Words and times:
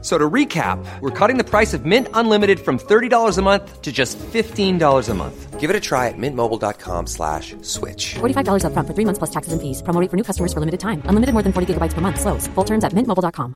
So 0.00 0.16
to 0.16 0.30
recap, 0.30 0.78
we're 1.00 1.10
cutting 1.10 1.38
the 1.38 1.44
price 1.44 1.74
of 1.74 1.84
Mint 1.84 2.06
Unlimited 2.14 2.60
from 2.60 2.78
$30 2.78 3.36
a 3.36 3.42
month 3.42 3.82
to 3.82 3.90
just 3.90 4.16
$15 4.18 5.08
a 5.08 5.14
month. 5.14 5.58
Give 5.58 5.70
it 5.70 5.74
a 5.74 5.80
try 5.80 6.06
at 6.06 6.14
mintmobile.com 6.16 7.08
slash 7.08 7.56
switch. 7.62 8.14
$45 8.14 8.64
up 8.64 8.72
front 8.74 8.86
for 8.86 8.94
three 8.94 9.04
months 9.04 9.18
plus 9.18 9.30
taxes 9.30 9.52
and 9.52 9.60
fees. 9.60 9.82
Promo 9.82 10.00
rate 10.00 10.08
for 10.08 10.16
new 10.16 10.22
customers 10.22 10.52
for 10.52 10.60
limited 10.60 10.78
time. 10.78 11.02
Unlimited 11.06 11.32
more 11.32 11.42
than 11.42 11.52
40 11.52 11.74
gigabytes 11.74 11.94
per 11.94 12.00
month. 12.00 12.20
Slows. 12.20 12.46
Full 12.54 12.64
terms 12.64 12.84
at 12.84 12.92
mintmobile.com. 12.92 13.54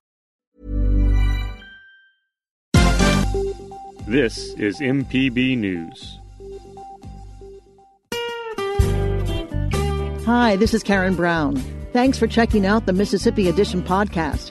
This 4.08 4.52
is 4.54 4.80
MPB 4.80 5.56
News. 5.56 6.18
Hi, 10.26 10.56
this 10.56 10.74
is 10.74 10.82
Karen 10.82 11.14
Brown. 11.14 11.56
Thanks 11.92 12.18
for 12.18 12.26
checking 12.26 12.66
out 12.66 12.86
the 12.86 12.92
Mississippi 12.92 13.48
Edition 13.48 13.82
podcast. 13.82 14.50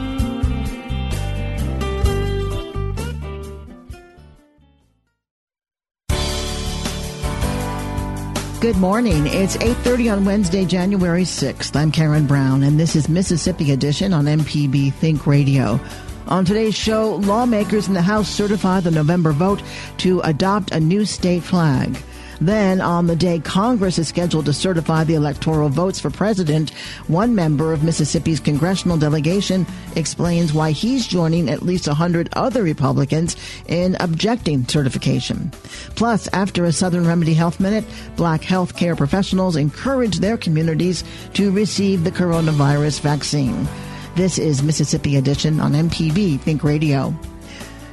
Good 8.61 8.77
morning. 8.77 9.25
It's 9.25 9.57
8:30 9.57 10.07
on 10.07 10.23
Wednesday, 10.23 10.65
January 10.65 11.23
6th. 11.23 11.75
I'm 11.75 11.91
Karen 11.91 12.27
Brown 12.27 12.61
and 12.61 12.79
this 12.79 12.95
is 12.95 13.09
Mississippi 13.09 13.71
Edition 13.71 14.13
on 14.13 14.25
MPB 14.25 14.93
Think 14.93 15.25
Radio. 15.25 15.79
On 16.27 16.45
today's 16.45 16.75
show, 16.75 17.15
lawmakers 17.15 17.87
in 17.87 17.95
the 17.95 18.03
House 18.03 18.29
certify 18.29 18.79
the 18.79 18.91
November 18.91 19.31
vote 19.31 19.63
to 19.97 20.19
adopt 20.19 20.69
a 20.69 20.79
new 20.79 21.05
state 21.05 21.41
flag. 21.41 21.97
Then, 22.41 22.81
on 22.81 23.05
the 23.05 23.15
day 23.15 23.39
Congress 23.39 23.99
is 23.99 24.07
scheduled 24.07 24.45
to 24.45 24.53
certify 24.53 25.03
the 25.03 25.13
electoral 25.13 25.69
votes 25.69 25.99
for 25.99 26.09
president, 26.09 26.71
one 27.05 27.35
member 27.35 27.71
of 27.71 27.83
Mississippi's 27.83 28.39
congressional 28.39 28.97
delegation 28.97 29.67
explains 29.95 30.51
why 30.51 30.71
he's 30.71 31.05
joining 31.05 31.51
at 31.51 31.61
least 31.61 31.87
100 31.87 32.29
other 32.33 32.63
Republicans 32.63 33.35
in 33.67 33.95
objecting 33.99 34.67
certification. 34.67 35.51
Plus, 35.95 36.27
after 36.33 36.65
a 36.65 36.71
Southern 36.71 37.05
Remedy 37.05 37.35
Health 37.35 37.59
Minute, 37.59 37.85
black 38.15 38.41
healthcare 38.41 38.97
professionals 38.97 39.55
encourage 39.55 40.17
their 40.17 40.37
communities 40.37 41.03
to 41.35 41.51
receive 41.51 42.03
the 42.03 42.11
coronavirus 42.11 43.01
vaccine. 43.01 43.67
This 44.15 44.39
is 44.39 44.63
Mississippi 44.63 45.15
Edition 45.15 45.59
on 45.59 45.73
MPB 45.73 46.39
Think 46.41 46.63
Radio. 46.63 47.15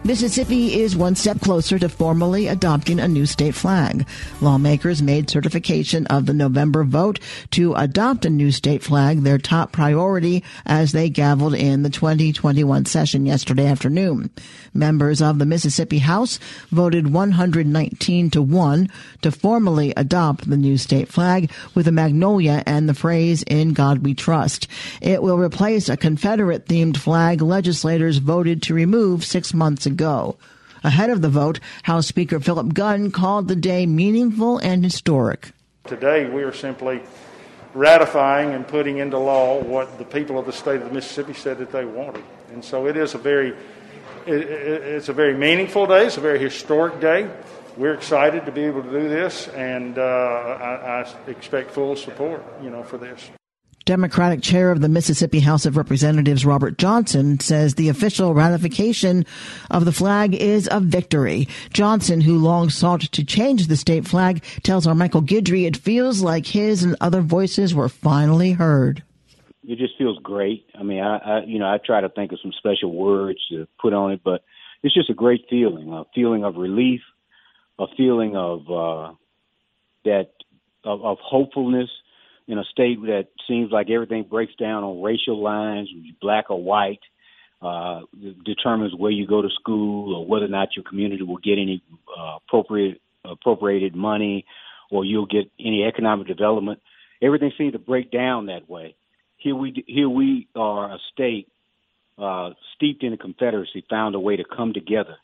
Mississippi 0.05 0.81
is 0.81 0.97
one 0.97 1.17
step 1.17 1.41
closer 1.41 1.79
to 1.79 1.89
formally 1.89 2.47
adopting 2.47 3.01
a 3.01 3.09
new 3.09 3.27
state 3.27 3.55
flag. 3.55 4.07
Lawmakers 4.41 5.03
made 5.03 5.29
certification 5.29 6.07
of 6.07 6.25
the 6.25 6.33
November 6.33 6.85
vote 6.85 7.19
to 7.51 7.75
adopt 7.75 8.25
a 8.25 8.31
new 8.31 8.53
state 8.53 8.83
flag 8.83 9.23
their 9.23 9.39
top 9.39 9.73
priority 9.73 10.45
as 10.65 10.93
they 10.93 11.11
gavelled 11.11 11.59
in 11.59 11.83
the 11.83 11.91
2021 11.91 12.87
session 12.87 13.27
yesterday 13.27 13.67
afternoon. 13.67 14.31
Members 14.73 15.21
of 15.21 15.39
the 15.41 15.47
Mississippi 15.47 15.99
House 15.99 16.39
voted 16.71 17.13
119 17.13 18.31
to 18.31 18.41
1 18.41 18.91
to 19.23 19.33
formally 19.33 19.93
adopt 19.97 20.49
the 20.49 20.57
new 20.57 20.79
state 20.79 21.08
flag 21.08 21.51
with 21.75 21.89
a 21.89 21.92
magnolia 21.92 22.63
and 22.67 22.89
the 22.89 22.95
phrase 22.95 23.42
In 23.42 23.73
God 23.73 24.05
We 24.05 24.14
Trust. 24.14 24.69
It 25.03 25.23
will 25.23 25.39
replace 25.39 25.89
a 25.89 25.97
Confederate 25.97 26.67
themed 26.67 26.97
flag 26.97 27.42
legislators 27.42 28.19
voted 28.19 28.63
to 28.63 28.75
remove 28.75 29.25
six 29.25 29.53
months 29.53 29.88
ago. 29.89 30.37
Ahead 30.85 31.11
of 31.11 31.23
the 31.23 31.29
vote, 31.29 31.59
House 31.83 32.07
Speaker 32.07 32.39
Philip 32.39 32.73
Gunn 32.73 33.11
called 33.11 33.49
the 33.49 33.57
day 33.57 33.85
meaningful 33.85 34.59
and 34.59 34.85
historic. 34.85 35.51
Today, 35.87 36.31
we 36.31 36.45
are 36.45 36.53
simply 36.53 37.03
ratifying 37.75 38.55
and 38.55 38.67
putting 38.67 38.99
into 38.99 39.19
law 39.19 39.61
what 39.61 39.99
the 39.99 40.05
people 40.05 40.39
of 40.39 40.47
the 40.47 40.53
state 40.53 40.81
of 40.81 40.93
Mississippi 40.93 41.35
said 41.35 41.59
that 41.59 41.73
they 41.73 41.85
wanted. 41.85 42.25
And 42.53 42.65
so 42.65 42.87
it 42.87 42.97
is 42.97 43.15
a 43.15 43.19
very, 43.19 43.51
it, 44.27 44.35
it, 44.35 44.83
it's 44.83 45.09
a 45.09 45.13
very 45.13 45.37
meaningful 45.37 45.87
day. 45.87 46.07
It's 46.07 46.17
a 46.17 46.20
very 46.20 46.39
historic 46.39 47.01
day. 47.01 47.29
We're 47.77 47.95
excited 47.95 48.45
to 48.47 48.53
be 48.53 48.63
able 48.63 48.83
to 48.83 48.91
do 48.91 49.09
this, 49.09 49.47
and 49.49 49.99
uh, 49.99 50.03
I, 50.03 51.03
I 51.03 51.31
expect 51.31 51.70
full 51.70 51.95
support, 51.95 52.43
you 52.61 52.70
know, 52.70 52.83
for 52.83 52.99
this. 52.99 53.31
Democratic 53.89 54.43
chair 54.43 54.71
of 54.71 54.83
the 54.83 54.89
Mississippi 54.91 55.41
House 55.41 55.65
of 55.65 55.79
Representatives, 55.79 56.45
Robert 56.45 56.77
Johnson, 56.77 57.41
says 57.41 57.75
the 57.75 57.89
official 57.89 58.35
ratification 58.35 59.25
of 59.71 59.87
the 59.87 59.93
flag 59.93 60.35
is 60.35 60.69
a 60.71 60.79
victory. 60.79 61.49
Johnson, 61.73 62.21
who 62.21 62.37
long 62.37 62.69
sought 62.69 63.01
to 63.01 63.25
change 63.25 63.67
the 63.67 63.79
state 63.79 64.07
flag, 64.07 64.45
tells 64.63 64.87
our 64.87 64.95
Michael 64.95 65.23
Guidry 65.23 65.67
it 65.67 65.75
feels 65.75 66.21
like 66.21 66.45
his 66.45 66.83
and 66.83 66.97
other 67.01 67.23
voices 67.23 67.75
were 67.75 67.89
finally 67.89 68.53
heard. 68.53 69.03
It 69.67 69.79
just 69.79 69.97
feels 69.97 70.19
great. 70.23 70.67
I 70.79 70.83
mean, 70.83 71.01
I, 71.01 71.17
I 71.17 71.45
you 71.47 71.59
know, 71.59 71.65
I 71.65 71.79
try 71.79 72.03
to 72.03 72.11
think 72.11 72.33
of 72.33 72.41
some 72.43 72.53
special 72.59 72.93
words 72.93 73.39
to 73.51 73.67
put 73.81 73.95
on 73.95 74.13
it, 74.13 74.20
but 74.23 74.45
it's 74.83 74.93
just 74.93 75.09
a 75.09 75.15
great 75.15 75.47
feeling, 75.49 75.95
a 75.95 76.05
feeling 76.15 76.45
of 76.45 76.57
relief, 76.57 77.01
a 77.79 77.87
feeling 77.97 78.37
of 78.37 78.70
uh, 78.70 79.15
that 80.05 80.33
of, 80.85 81.03
of 81.03 81.17
hopefulness 81.23 81.89
in 82.48 82.59
a 82.59 82.64
state 82.64 83.01
that 83.03 83.29
seems 83.47 83.70
like 83.70 83.91
everything 83.91 84.25
breaks 84.25 84.55
down 84.57 84.83
on 84.83 85.03
racial 85.03 85.41
lines, 85.41 85.89
black 86.20 86.51
or 86.51 86.61
white, 86.61 87.01
uh, 87.61 88.01
determines 88.45 88.95
where 88.97 89.11
you 89.11 89.27
go 89.27 89.42
to 89.42 89.48
school 89.61 90.14
or 90.14 90.27
whether 90.27 90.47
or 90.47 90.48
not 90.48 90.69
your 90.75 90.85
community 90.85 91.23
will 91.23 91.39
get 91.39 91.58
any 91.58 91.83
uh, 92.19 92.37
appropriate 92.37 93.01
appropriated 93.25 93.95
money 93.95 94.47
or 94.91 95.05
you'll 95.05 95.27
get 95.27 95.51
any 95.61 95.85
economic 95.85 96.27
development. 96.27 96.81
Everything 97.20 97.53
seems 97.58 97.73
to 97.73 97.79
break 97.79 98.11
down 98.11 98.47
that 98.47 98.69
way. 98.70 98.95
Here 99.37 99.55
we 99.55 99.85
here 99.87 100.08
we 100.08 100.48
are 100.57 100.92
a 100.92 100.98
state 101.13 101.48
uh, 102.17 102.51
steeped 102.75 103.03
in 103.03 103.11
the 103.11 103.17
Confederacy 103.17 103.85
found 103.91 104.14
a 104.14 104.20
way 104.20 104.37
to 104.37 104.45
come 104.45 104.73
together 104.73 105.17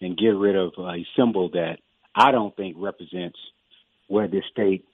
and 0.00 0.18
get 0.18 0.34
rid 0.34 0.56
of 0.56 0.72
a 0.78 1.06
symbol 1.16 1.50
that 1.50 1.78
I 2.14 2.32
don't 2.32 2.54
think 2.54 2.76
represents 2.78 3.38
where 4.08 4.28
this 4.28 4.44
state 4.50 4.84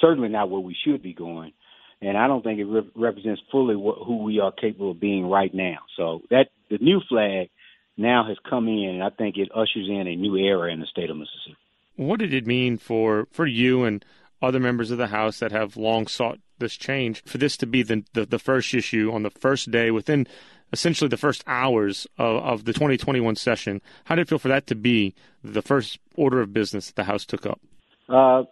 certainly 0.00 0.28
not 0.28 0.50
where 0.50 0.60
we 0.60 0.76
should 0.84 1.02
be 1.02 1.14
going. 1.14 1.52
And 2.00 2.16
I 2.18 2.26
don't 2.26 2.42
think 2.42 2.58
it 2.58 2.64
re- 2.64 2.90
represents 2.96 3.40
fully 3.50 3.76
what, 3.76 3.98
who 4.04 4.24
we 4.24 4.40
are 4.40 4.52
capable 4.52 4.90
of 4.90 5.00
being 5.00 5.26
right 5.28 5.52
now. 5.54 5.78
So 5.96 6.22
that 6.30 6.48
the 6.68 6.78
new 6.78 7.00
flag 7.08 7.50
now 7.96 8.26
has 8.26 8.36
come 8.48 8.68
in, 8.68 8.90
and 8.94 9.04
I 9.04 9.10
think 9.10 9.36
it 9.36 9.50
ushers 9.54 9.88
in 9.88 10.06
a 10.06 10.16
new 10.16 10.36
era 10.36 10.72
in 10.72 10.80
the 10.80 10.86
state 10.86 11.10
of 11.10 11.16
Mississippi. 11.16 11.56
What 11.96 12.18
did 12.18 12.34
it 12.34 12.46
mean 12.46 12.78
for, 12.78 13.28
for 13.30 13.46
you 13.46 13.84
and 13.84 14.04
other 14.40 14.58
members 14.58 14.90
of 14.90 14.98
the 14.98 15.08
House 15.08 15.38
that 15.38 15.52
have 15.52 15.76
long 15.76 16.06
sought 16.06 16.40
this 16.58 16.76
change 16.76 17.22
for 17.24 17.38
this 17.38 17.56
to 17.58 17.66
be 17.66 17.82
the, 17.82 18.04
the, 18.14 18.26
the 18.26 18.38
first 18.38 18.74
issue 18.74 19.10
on 19.12 19.22
the 19.22 19.30
first 19.30 19.70
day 19.70 19.90
within 19.90 20.26
essentially 20.72 21.08
the 21.08 21.16
first 21.16 21.44
hours 21.46 22.06
of, 22.18 22.42
of 22.42 22.64
the 22.64 22.72
2021 22.72 23.36
session? 23.36 23.80
How 24.04 24.14
did 24.14 24.22
it 24.22 24.28
feel 24.28 24.38
for 24.38 24.48
that 24.48 24.66
to 24.68 24.74
be 24.74 25.14
the 25.44 25.62
first 25.62 25.98
order 26.16 26.40
of 26.40 26.52
business 26.52 26.86
that 26.86 26.96
the 26.96 27.04
House 27.04 27.24
took 27.24 27.46
up? 27.46 27.60
Uh, 28.08 28.44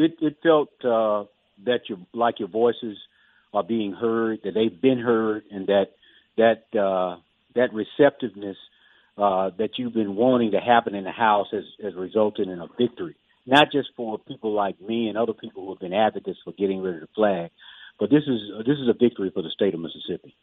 it, 0.00 0.16
it 0.20 0.36
felt 0.42 0.70
uh, 0.84 1.24
that 1.64 1.88
you 1.88 2.06
like 2.12 2.38
your 2.38 2.48
voices 2.48 2.96
are 3.52 3.62
being 3.62 3.92
heard, 3.92 4.40
that 4.44 4.54
they've 4.54 4.80
been 4.80 4.98
heard, 4.98 5.44
and 5.50 5.66
that 5.66 5.92
that 6.36 6.78
uh, 6.78 7.16
that 7.54 7.72
receptiveness 7.72 8.56
uh, 9.18 9.50
that 9.58 9.70
you've 9.76 9.94
been 9.94 10.16
wanting 10.16 10.52
to 10.52 10.60
happen 10.60 10.94
in 10.94 11.04
the 11.04 11.10
House 11.10 11.48
has, 11.52 11.64
has 11.82 11.94
resulted 11.94 12.48
in 12.48 12.58
a 12.60 12.66
victory. 12.78 13.16
Not 13.46 13.72
just 13.72 13.88
for 13.96 14.18
people 14.18 14.52
like 14.52 14.80
me 14.80 15.08
and 15.08 15.18
other 15.18 15.32
people 15.32 15.64
who 15.64 15.70
have 15.70 15.80
been 15.80 15.92
advocates 15.92 16.38
for 16.44 16.52
getting 16.52 16.80
rid 16.80 16.94
of 16.94 17.00
the 17.00 17.08
flag, 17.14 17.50
but 17.98 18.10
this 18.10 18.22
is 18.26 18.40
this 18.66 18.78
is 18.78 18.88
a 18.88 18.94
victory 18.94 19.30
for 19.30 19.42
the 19.42 19.50
state 19.50 19.74
of 19.74 19.80
Mississippi. 19.80 20.34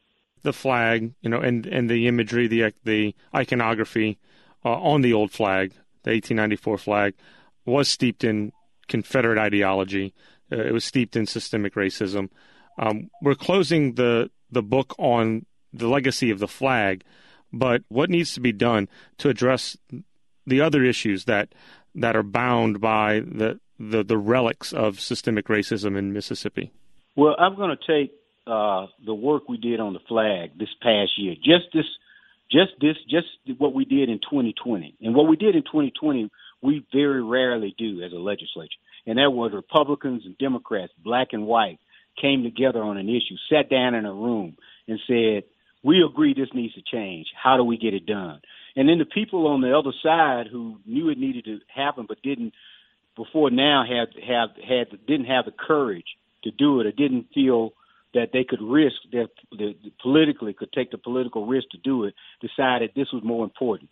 The 0.44 0.54
flag, 0.54 1.14
you 1.22 1.30
know, 1.30 1.40
and 1.40 1.66
and 1.66 1.90
the 1.90 2.08
imagery, 2.08 2.48
the 2.48 2.74
the 2.84 3.16
iconography 3.34 4.18
uh, 4.66 4.74
on 4.74 5.02
the 5.02 5.14
old 5.14 5.32
flag, 5.32 5.72
the 6.04 6.12
1894 6.12 6.78
flag, 6.78 7.14
was 7.66 7.88
steeped 7.88 8.24
in 8.24 8.52
Confederate 8.88 9.38
ideology. 9.38 10.14
Uh, 10.52 10.58
it 10.58 10.74
was 10.74 10.86
steeped 10.86 11.16
in 11.16 11.26
systemic 11.26 11.76
racism. 11.76 12.30
Um, 12.80 13.10
we're 13.22 13.36
closing 13.36 13.96
the 13.96 14.30
the 14.50 14.64
book 14.64 14.96
on 14.98 15.46
the 15.74 15.88
legacy 15.88 16.32
of 16.32 16.40
the 16.40 16.48
flag, 16.48 17.04
but 17.52 17.84
what 17.90 18.10
needs 18.10 18.34
to 18.34 18.40
be 18.40 18.54
done 18.54 18.88
to 19.18 19.30
address 19.30 19.76
the 20.46 20.62
other 20.62 20.84
issues 20.84 21.26
that 21.26 21.54
that 21.96 22.16
are 22.16 22.24
bound 22.24 22.80
by 22.80 23.20
the 23.20 23.60
the, 23.80 24.04
the 24.04 24.18
relics 24.18 24.74
of 24.74 25.00
systemic 25.00 25.48
racism 25.48 25.98
in 25.98 26.14
Mississippi? 26.14 26.72
Well, 27.16 27.36
I'm 27.38 27.56
going 27.56 27.76
to 27.76 27.88
take 27.88 28.14
uh, 28.46 28.88
the 29.06 29.14
work 29.14 29.50
we 29.50 29.58
did 29.58 29.80
on 29.80 29.94
the 29.94 30.00
flag 30.08 30.58
this 30.58 30.70
past 30.82 31.12
year, 31.18 31.36
just 31.36 31.66
this, 31.74 31.86
just 32.52 32.72
this, 32.80 32.96
just 33.10 33.28
what 33.60 33.74
we 33.74 33.86
did 33.86 34.10
in 34.10 34.20
2020, 34.20 34.96
and 35.02 35.16
what 35.16 35.28
we 35.28 35.36
did 35.36 35.56
in 35.56 35.64
2020, 35.64 36.30
we 36.62 36.86
very 36.94 37.24
rarely 37.24 37.76
do 37.78 38.02
as 38.02 38.12
a 38.14 38.18
legislature, 38.18 38.80
and 39.06 39.18
that 39.18 39.32
was 39.32 39.52
Republicans 39.54 40.24
and 40.26 40.38
Democrats, 40.38 40.94
black 41.04 41.30
and 41.32 41.46
white, 41.46 41.80
came 42.20 42.44
together 42.44 42.82
on 42.82 42.98
an 42.98 43.10
issue, 43.10 43.36
sat 43.50 43.70
down 43.70 43.94
in 43.94 44.06
a 44.06 44.14
room, 44.14 44.58
and 44.88 45.00
said, 45.08 45.44
"We 45.84 46.02
agree 46.02 46.34
this 46.34 46.54
needs 46.54 46.74
to 46.74 46.82
change. 46.82 47.28
How 47.36 47.58
do 47.58 47.64
we 47.64 47.78
get 47.78 47.94
it 47.94 48.06
done?" 48.06 48.42
And 48.76 48.90
then 48.90 48.98
the 48.98 49.06
people 49.06 49.48
on 49.48 49.62
the 49.62 49.78
other 49.78 49.94
side 50.04 50.48
who 50.48 50.80
knew 50.86 51.10
it 51.10 51.18
needed 51.18 51.46
to 51.46 51.60
happen 51.68 52.06
but 52.08 52.22
didn't 52.22 52.54
before 53.16 53.50
now 53.50 53.84
had 53.84 54.10
have 54.24 54.50
had 54.58 55.06
didn't 55.06 55.26
have 55.26 55.46
the 55.46 55.52
courage 55.52 56.18
to 56.44 56.52
do 56.52 56.80
it 56.80 56.88
or 56.88 56.92
didn't 56.92 57.28
feel 57.34 57.74
that 58.14 58.30
they 58.32 58.44
could 58.44 58.62
risk 58.62 58.96
that 59.12 59.30
the, 59.52 59.76
politically 60.02 60.54
could 60.54 60.72
take 60.72 60.92
the 60.92 60.98
political 60.98 61.46
risk 61.46 61.70
to 61.72 61.78
do 61.78 62.06
it 62.06 62.14
decided 62.40 62.92
this 62.96 63.12
was 63.12 63.24
more 63.24 63.44
important 63.44 63.90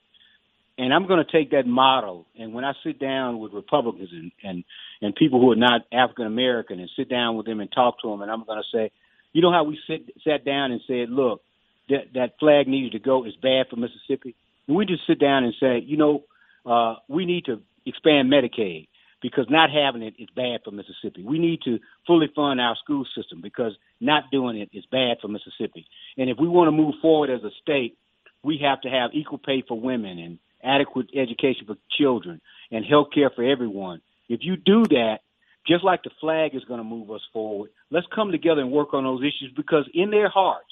and 0.78 0.94
i'm 0.94 1.08
going 1.08 1.24
to 1.24 1.32
take 1.32 1.52
that 1.52 1.66
model 1.66 2.26
and 2.38 2.54
when 2.54 2.64
i 2.64 2.74
sit 2.84 3.00
down 3.00 3.40
with 3.40 3.54
republicans 3.54 4.10
and 4.12 4.32
and 4.44 4.64
and 5.02 5.16
people 5.16 5.40
who 5.40 5.52
are 5.52 5.56
not 5.56 5.82
african 5.92 6.26
american 6.26 6.80
and 6.80 6.90
sit 6.96 7.10
down 7.10 7.36
with 7.36 7.46
them 7.46 7.60
and 7.60 7.72
talk 7.72 8.00
to 8.02 8.10
them 8.10 8.22
and 8.22 8.32
i'm 8.32 8.44
going 8.44 8.62
to 8.62 8.78
say 8.78 8.92
you 9.34 9.42
know 9.42 9.52
how 9.52 9.64
we 9.64 9.80
sit 9.88 10.10
sat 10.24 10.46
down 10.46 10.72
and 10.72 10.82
said 10.88 11.10
look 11.10 11.42
that 11.90 12.14
that 12.14 12.40
flag 12.40 12.68
needed 12.68 12.94
to 12.94 13.00
go 13.00 13.26
It's 13.26 13.38
bad 13.38 13.68
for 13.70 13.76
mississippi 13.76 14.36
and 14.68 14.76
we 14.76 14.86
just 14.86 15.06
sit 15.08 15.20
down 15.20 15.44
and 15.44 15.54
say 15.60 15.80
you 15.80 15.98
know 15.98 16.24
uh 16.66 16.96
we 17.08 17.26
need 17.26 17.46
to 17.46 17.62
expand 17.86 18.32
medicaid 18.32 18.88
because 19.22 19.48
not 19.50 19.72
having 19.72 20.04
it 20.04 20.14
is 20.20 20.30
bad 20.36 20.60
for 20.64 20.70
Mississippi. 20.70 21.24
We 21.24 21.40
need 21.40 21.62
to 21.64 21.80
fully 22.06 22.28
fund 22.36 22.62
our 22.62 22.76
school 22.76 23.08
system 23.16 23.42
because 23.42 23.76
not 24.00 24.30
doing 24.32 24.58
it 24.58 24.70
is 24.72 24.86
bad 24.92 25.18
for 25.20 25.28
Mississippi. 25.28 25.88
And 26.16 26.30
if 26.30 26.38
we 26.38 26.48
want 26.48 26.68
to 26.68 26.72
move 26.72 26.94
forward 27.02 27.32
as 27.32 27.44
a 27.44 27.50
state, 27.60 27.98
we 28.44 28.60
have 28.60 28.82
to 28.82 28.90
have 28.90 29.12
equal 29.14 29.40
pay 29.40 29.64
for 29.68 29.80
women 29.80 30.20
and 30.20 30.38
adequate 30.66 31.10
education 31.16 31.66
for 31.68 31.76
children 31.98 32.42
and 32.72 32.86
health 32.86 33.08
care 33.14 33.30
for 33.30 33.44
everyone. 33.44 34.02
If 34.30 34.40
you 34.44 34.56
do 34.58 34.84
that, 34.86 35.20
just 35.68 35.84
like 35.84 36.04
the 36.04 36.12
flag 36.20 36.56
is 36.56 36.64
going 36.66 36.80
to 36.80 36.84
move 36.84 37.10
us 37.12 37.22
forward, 37.34 37.72
let's 37.90 38.08
come 38.14 38.32
together 38.32 38.62
and 38.62 38.72
work 38.72 38.94
on 38.94 39.04
those 39.04 39.22
issues 39.22 39.52
because 39.56 39.90
in 39.94 40.12
their 40.12 40.30
hearts, 40.30 40.66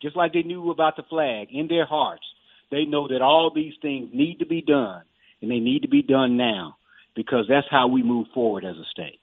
just 0.00 0.16
like 0.16 0.32
they 0.32 0.42
knew 0.42 0.70
about 0.70 0.96
the 0.96 1.02
flag, 1.04 1.48
in 1.50 1.68
their 1.68 1.86
hearts, 1.86 2.22
they 2.70 2.84
know 2.84 3.08
that 3.08 3.22
all 3.22 3.50
these 3.54 3.74
things 3.82 4.10
need 4.12 4.38
to 4.38 4.46
be 4.46 4.62
done 4.62 5.02
and 5.40 5.50
they 5.50 5.58
need 5.58 5.82
to 5.82 5.88
be 5.88 6.02
done 6.02 6.36
now 6.36 6.76
because 7.14 7.46
that's 7.48 7.66
how 7.70 7.88
we 7.88 8.02
move 8.02 8.26
forward 8.32 8.64
as 8.64 8.76
a 8.76 8.84
state. 8.90 9.20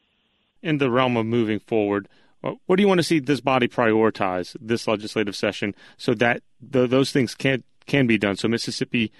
In 0.61 0.79
the 0.79 0.89
realm 0.89 1.15
of 1.15 1.25
moving 1.25 1.59
forward, 1.59 2.09
uh, 2.43 2.53
what 2.65 2.75
do 2.75 2.81
you 2.81 2.87
want 2.87 2.99
to 2.99 3.03
see 3.03 3.19
this 3.19 3.41
body 3.41 3.67
prioritize 3.67 4.55
this 4.59 4.87
legislative 4.87 5.35
session 5.35 5.73
so 5.97 6.13
that 6.15 6.43
the, 6.61 6.87
those 6.87 7.11
things 7.11 7.35
can 7.35 7.63
can 7.85 8.07
be 8.07 8.17
done, 8.17 8.35
so 8.35 8.47
Mississippi 8.47 9.11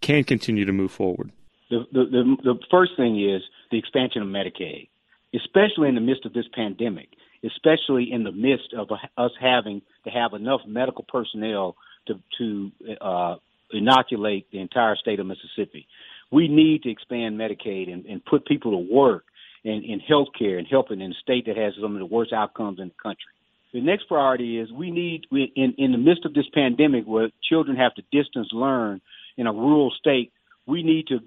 can 0.00 0.24
continue 0.24 0.64
to 0.64 0.72
move 0.72 0.92
forward? 0.92 1.32
The, 1.70 1.84
the, 1.92 2.04
the, 2.04 2.36
the 2.44 2.54
first 2.70 2.92
thing 2.96 3.20
is 3.20 3.42
the 3.70 3.78
expansion 3.78 4.22
of 4.22 4.28
Medicaid, 4.28 4.88
especially 5.34 5.88
in 5.88 5.94
the 5.94 6.00
midst 6.00 6.24
of 6.24 6.32
this 6.32 6.46
pandemic, 6.54 7.08
especially 7.44 8.12
in 8.12 8.22
the 8.24 8.32
midst 8.32 8.72
of 8.76 8.88
us 9.16 9.32
having 9.40 9.82
to 10.04 10.10
have 10.10 10.32
enough 10.32 10.60
medical 10.66 11.04
personnel 11.08 11.76
to, 12.06 12.20
to 12.38 12.70
uh, 13.00 13.34
inoculate 13.72 14.46
the 14.52 14.60
entire 14.60 14.96
state 14.96 15.18
of 15.18 15.26
Mississippi 15.26 15.88
we 16.30 16.48
need 16.48 16.82
to 16.82 16.90
expand 16.90 17.38
Medicaid 17.38 17.92
and, 17.92 18.04
and 18.06 18.24
put 18.24 18.46
people 18.46 18.72
to 18.72 18.94
work 18.94 19.24
in, 19.64 19.82
in 19.84 20.00
health 20.00 20.28
care 20.38 20.58
and 20.58 20.66
helping 20.66 21.00
in 21.00 21.12
a 21.12 21.14
state 21.14 21.46
that 21.46 21.56
has 21.56 21.74
some 21.80 21.94
of 21.94 21.98
the 21.98 22.06
worst 22.06 22.32
outcomes 22.32 22.80
in 22.80 22.88
the 22.88 22.94
country. 23.02 23.32
The 23.72 23.80
next 23.80 24.08
priority 24.08 24.58
is 24.58 24.72
we 24.72 24.90
need, 24.90 25.26
in, 25.30 25.74
in 25.76 25.92
the 25.92 25.98
midst 25.98 26.24
of 26.24 26.34
this 26.34 26.46
pandemic 26.54 27.04
where 27.04 27.30
children 27.48 27.76
have 27.76 27.94
to 27.94 28.02
distance 28.12 28.48
learn 28.52 29.00
in 29.36 29.46
a 29.46 29.52
rural 29.52 29.92
state, 29.98 30.32
we 30.66 30.82
need 30.82 31.06
to 31.08 31.18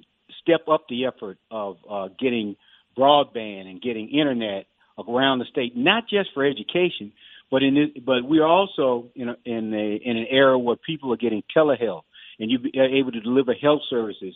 step 0.42 0.68
up 0.68 0.86
the 0.90 1.06
effort 1.06 1.38
of 1.52 1.78
uh, 1.90 2.08
getting 2.20 2.56
broadband 2.98 3.70
and 3.70 3.82
getting 3.82 4.10
internet 4.10 4.66
around 5.08 5.40
the 5.40 5.46
state, 5.46 5.78
not 5.78 6.04
just 6.10 6.30
for 6.34 6.46
education, 6.46 7.12
but 7.50 7.64
in 7.64 7.78
it, 7.78 8.06
but 8.06 8.24
we're 8.24 8.46
also 8.46 9.08
in 9.16 9.30
a, 9.30 9.36
in 9.46 9.74
a, 9.74 10.10
in 10.10 10.18
an 10.18 10.26
era 10.30 10.58
where 10.58 10.76
people 10.76 11.14
are 11.14 11.18
getting 11.18 11.44
telehealth 11.56 12.04
and 12.40 12.52
you 12.52 12.60
are 12.80 12.86
able 12.86 13.12
to 13.12 13.22
deliver 13.22 13.54
health 13.54 13.82
services 13.90 14.36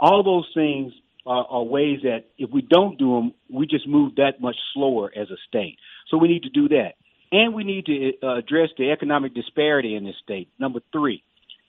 all 0.00 0.22
those 0.22 0.48
things 0.54 0.92
are, 1.26 1.46
are 1.48 1.62
ways 1.62 2.00
that 2.02 2.24
if 2.38 2.50
we 2.50 2.62
don't 2.62 2.98
do 2.98 3.14
them, 3.16 3.34
we 3.50 3.66
just 3.66 3.86
move 3.86 4.16
that 4.16 4.40
much 4.40 4.56
slower 4.74 5.10
as 5.16 5.30
a 5.30 5.36
state. 5.48 5.78
So 6.08 6.16
we 6.16 6.28
need 6.28 6.44
to 6.44 6.50
do 6.50 6.68
that. 6.68 6.92
And 7.30 7.52
we 7.52 7.64
need 7.64 7.86
to 7.86 8.12
uh, 8.22 8.36
address 8.38 8.70
the 8.78 8.90
economic 8.90 9.34
disparity 9.34 9.94
in 9.94 10.04
this 10.04 10.14
state. 10.22 10.48
Number 10.58 10.80
three, 10.92 11.22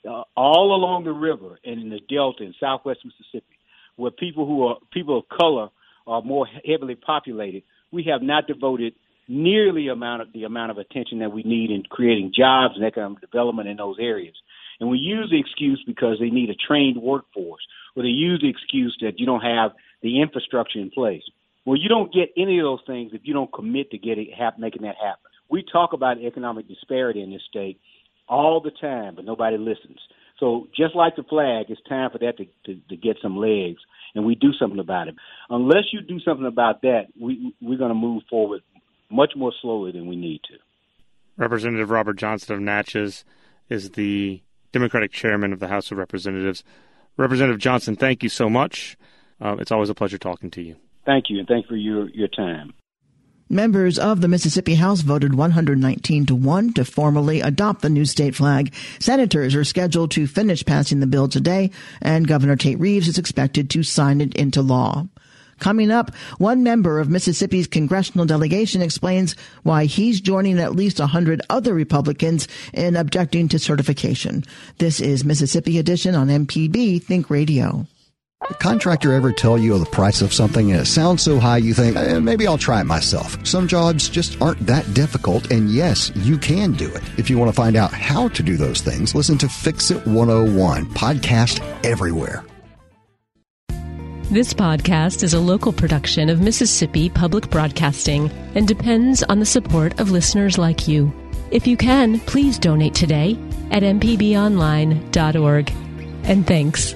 uh, 0.09 0.23
all 0.35 0.75
along 0.75 1.03
the 1.03 1.11
river 1.11 1.59
and 1.63 1.79
in 1.79 1.89
the 1.89 1.99
Delta 2.09 2.43
in 2.43 2.53
Southwest 2.59 3.01
Mississippi, 3.05 3.57
where 3.95 4.11
people 4.11 4.45
who 4.45 4.65
are 4.65 4.77
people 4.91 5.19
of 5.19 5.29
color 5.29 5.69
are 6.07 6.21
more 6.21 6.47
heavily 6.65 6.95
populated, 6.95 7.63
we 7.91 8.03
have 8.11 8.21
not 8.21 8.47
devoted 8.47 8.93
nearly 9.27 9.89
amount 9.89 10.23
of 10.23 10.33
the 10.33 10.43
amount 10.43 10.71
of 10.71 10.77
attention 10.79 11.19
that 11.19 11.31
we 11.31 11.43
need 11.43 11.69
in 11.69 11.83
creating 11.83 12.33
jobs 12.35 12.73
and 12.75 12.83
economic 12.83 13.21
development 13.21 13.69
in 13.69 13.77
those 13.77 13.97
areas. 13.99 14.33
And 14.79 14.89
we 14.89 14.97
use 14.97 15.29
the 15.29 15.39
excuse 15.39 15.83
because 15.85 16.17
they 16.19 16.29
need 16.29 16.49
a 16.49 16.55
trained 16.55 16.97
workforce 16.97 17.61
or 17.95 18.01
they 18.03 18.09
use 18.09 18.39
the 18.41 18.49
excuse 18.49 18.97
that 19.01 19.19
you 19.19 19.25
don't 19.25 19.41
have 19.41 19.71
the 20.01 20.21
infrastructure 20.21 20.79
in 20.79 20.89
place. 20.89 21.21
Well, 21.65 21.77
you 21.77 21.89
don't 21.89 22.11
get 22.11 22.29
any 22.35 22.57
of 22.59 22.63
those 22.63 22.79
things 22.87 23.11
if 23.13 23.21
you 23.25 23.33
don't 23.33 23.53
commit 23.53 23.91
to 23.91 23.99
getting 23.99 24.31
making 24.57 24.81
that 24.83 24.95
happen. 24.95 25.29
We 25.49 25.63
talk 25.71 25.93
about 25.93 26.17
economic 26.19 26.67
disparity 26.67 27.21
in 27.21 27.31
this 27.31 27.41
state 27.47 27.79
all 28.29 28.61
the 28.61 28.71
time, 28.71 29.15
but 29.15 29.25
nobody 29.25 29.57
listens. 29.57 29.99
So 30.39 30.67
just 30.75 30.95
like 30.95 31.15
the 31.15 31.23
flag, 31.23 31.65
it's 31.69 31.81
time 31.89 32.11
for 32.11 32.17
that 32.19 32.37
to, 32.37 32.45
to, 32.65 32.79
to 32.89 32.95
get 32.95 33.17
some 33.21 33.35
legs, 33.35 33.81
and 34.15 34.25
we 34.25 34.35
do 34.35 34.53
something 34.53 34.79
about 34.79 35.09
it. 35.09 35.15
Unless 35.49 35.91
you 35.91 36.01
do 36.01 36.19
something 36.21 36.45
about 36.45 36.81
that, 36.83 37.07
we, 37.19 37.53
we're 37.61 37.77
going 37.77 37.89
to 37.89 37.95
move 37.95 38.23
forward 38.29 38.61
much 39.11 39.33
more 39.35 39.51
slowly 39.61 39.91
than 39.91 40.07
we 40.07 40.15
need 40.15 40.41
to. 40.43 40.55
Representative 41.35 41.89
Robert 41.89 42.17
Johnson 42.17 42.55
of 42.55 42.61
Natchez 42.61 43.25
is 43.69 43.91
the 43.91 44.41
Democratic 44.71 45.11
chairman 45.11 45.51
of 45.51 45.59
the 45.59 45.67
House 45.67 45.91
of 45.91 45.97
Representatives. 45.97 46.63
Representative 47.17 47.59
Johnson, 47.59 47.95
thank 47.95 48.23
you 48.23 48.29
so 48.29 48.49
much. 48.49 48.97
Uh, 49.41 49.55
it's 49.59 49.71
always 49.71 49.89
a 49.89 49.95
pleasure 49.95 50.17
talking 50.17 50.51
to 50.51 50.61
you. 50.61 50.75
Thank 51.05 51.25
you, 51.29 51.39
and 51.39 51.47
thank 51.47 51.65
you 51.65 51.69
for 51.69 51.75
your, 51.75 52.09
your 52.09 52.27
time. 52.27 52.73
Members 53.51 53.97
of 53.97 54.21
the 54.21 54.27
Mississippi 54.27 54.75
House 54.75 55.01
voted 55.01 55.33
119 55.33 56.27
to 56.27 56.35
1 56.35 56.73
to 56.73 56.85
formally 56.85 57.41
adopt 57.41 57.81
the 57.81 57.89
new 57.89 58.05
state 58.05 58.35
flag. 58.35 58.71
Senators 58.99 59.55
are 59.55 59.63
scheduled 59.63 60.11
to 60.11 60.27
finish 60.27 60.63
passing 60.63 60.99
the 60.99 61.07
bill 61.07 61.27
today, 61.27 61.71
and 61.99 62.27
Governor 62.27 62.55
Tate 62.55 62.79
Reeves 62.79 63.07
is 63.07 63.17
expected 63.17 63.67
to 63.71 63.81
sign 63.81 64.21
it 64.21 64.35
into 64.35 64.61
law. 64.61 65.07
Coming 65.57 65.89
up, 65.89 66.13
one 66.37 66.61
member 66.61 66.99
of 66.99 67.09
Mississippi's 67.09 67.65
congressional 67.65 68.27
delegation 68.27 68.83
explains 68.83 69.35
why 69.63 69.85
he's 69.85 70.21
joining 70.21 70.59
at 70.59 70.75
least 70.75 70.99
100 70.99 71.41
other 71.49 71.73
Republicans 71.73 72.47
in 72.71 72.95
objecting 72.95 73.47
to 73.47 73.57
certification. 73.57 74.43
This 74.77 75.01
is 75.01 75.25
Mississippi 75.25 75.79
Edition 75.79 76.13
on 76.13 76.27
MPB 76.27 77.01
Think 77.01 77.31
Radio. 77.31 77.87
The 78.47 78.53
contractor 78.55 79.11
ever 79.11 79.33
tell 79.33 79.57
you 79.57 79.77
the 79.77 79.85
price 79.85 80.21
of 80.21 80.31
something 80.33 80.71
and 80.71 80.79
it 80.79 80.85
sounds 80.85 81.21
so 81.21 81.39
high 81.39 81.57
you 81.57 81.73
think, 81.73 81.97
eh, 81.97 82.19
maybe 82.19 82.47
I'll 82.47 82.57
try 82.57 82.79
it 82.79 82.85
myself. 82.85 83.45
Some 83.45 83.67
jobs 83.67 84.07
just 84.07 84.41
aren't 84.41 84.65
that 84.65 84.93
difficult, 84.93 85.51
and 85.51 85.69
yes, 85.69 86.09
you 86.15 86.37
can 86.37 86.71
do 86.71 86.85
it. 86.85 87.03
If 87.19 87.29
you 87.29 87.37
want 87.37 87.49
to 87.49 87.55
find 87.55 87.75
out 87.75 87.91
how 87.91 88.29
to 88.29 88.41
do 88.41 88.55
those 88.55 88.79
things, 88.79 89.13
listen 89.13 89.37
to 89.39 89.49
Fix 89.49 89.91
It 89.91 90.07
101, 90.07 90.85
podcast 90.93 91.59
everywhere. 91.85 92.45
This 94.31 94.53
podcast 94.53 95.21
is 95.21 95.33
a 95.33 95.39
local 95.39 95.73
production 95.73 96.29
of 96.29 96.39
Mississippi 96.39 97.09
Public 97.09 97.49
Broadcasting 97.49 98.29
and 98.55 98.65
depends 98.67 99.21
on 99.23 99.39
the 99.39 99.45
support 99.45 99.99
of 99.99 100.11
listeners 100.11 100.57
like 100.57 100.87
you. 100.87 101.11
If 101.51 101.67
you 101.67 101.75
can, 101.75 102.19
please 102.21 102.57
donate 102.57 102.93
today 102.93 103.31
at 103.71 103.83
mpbonline.org. 103.83 105.73
And 106.23 106.47
thanks. 106.47 106.95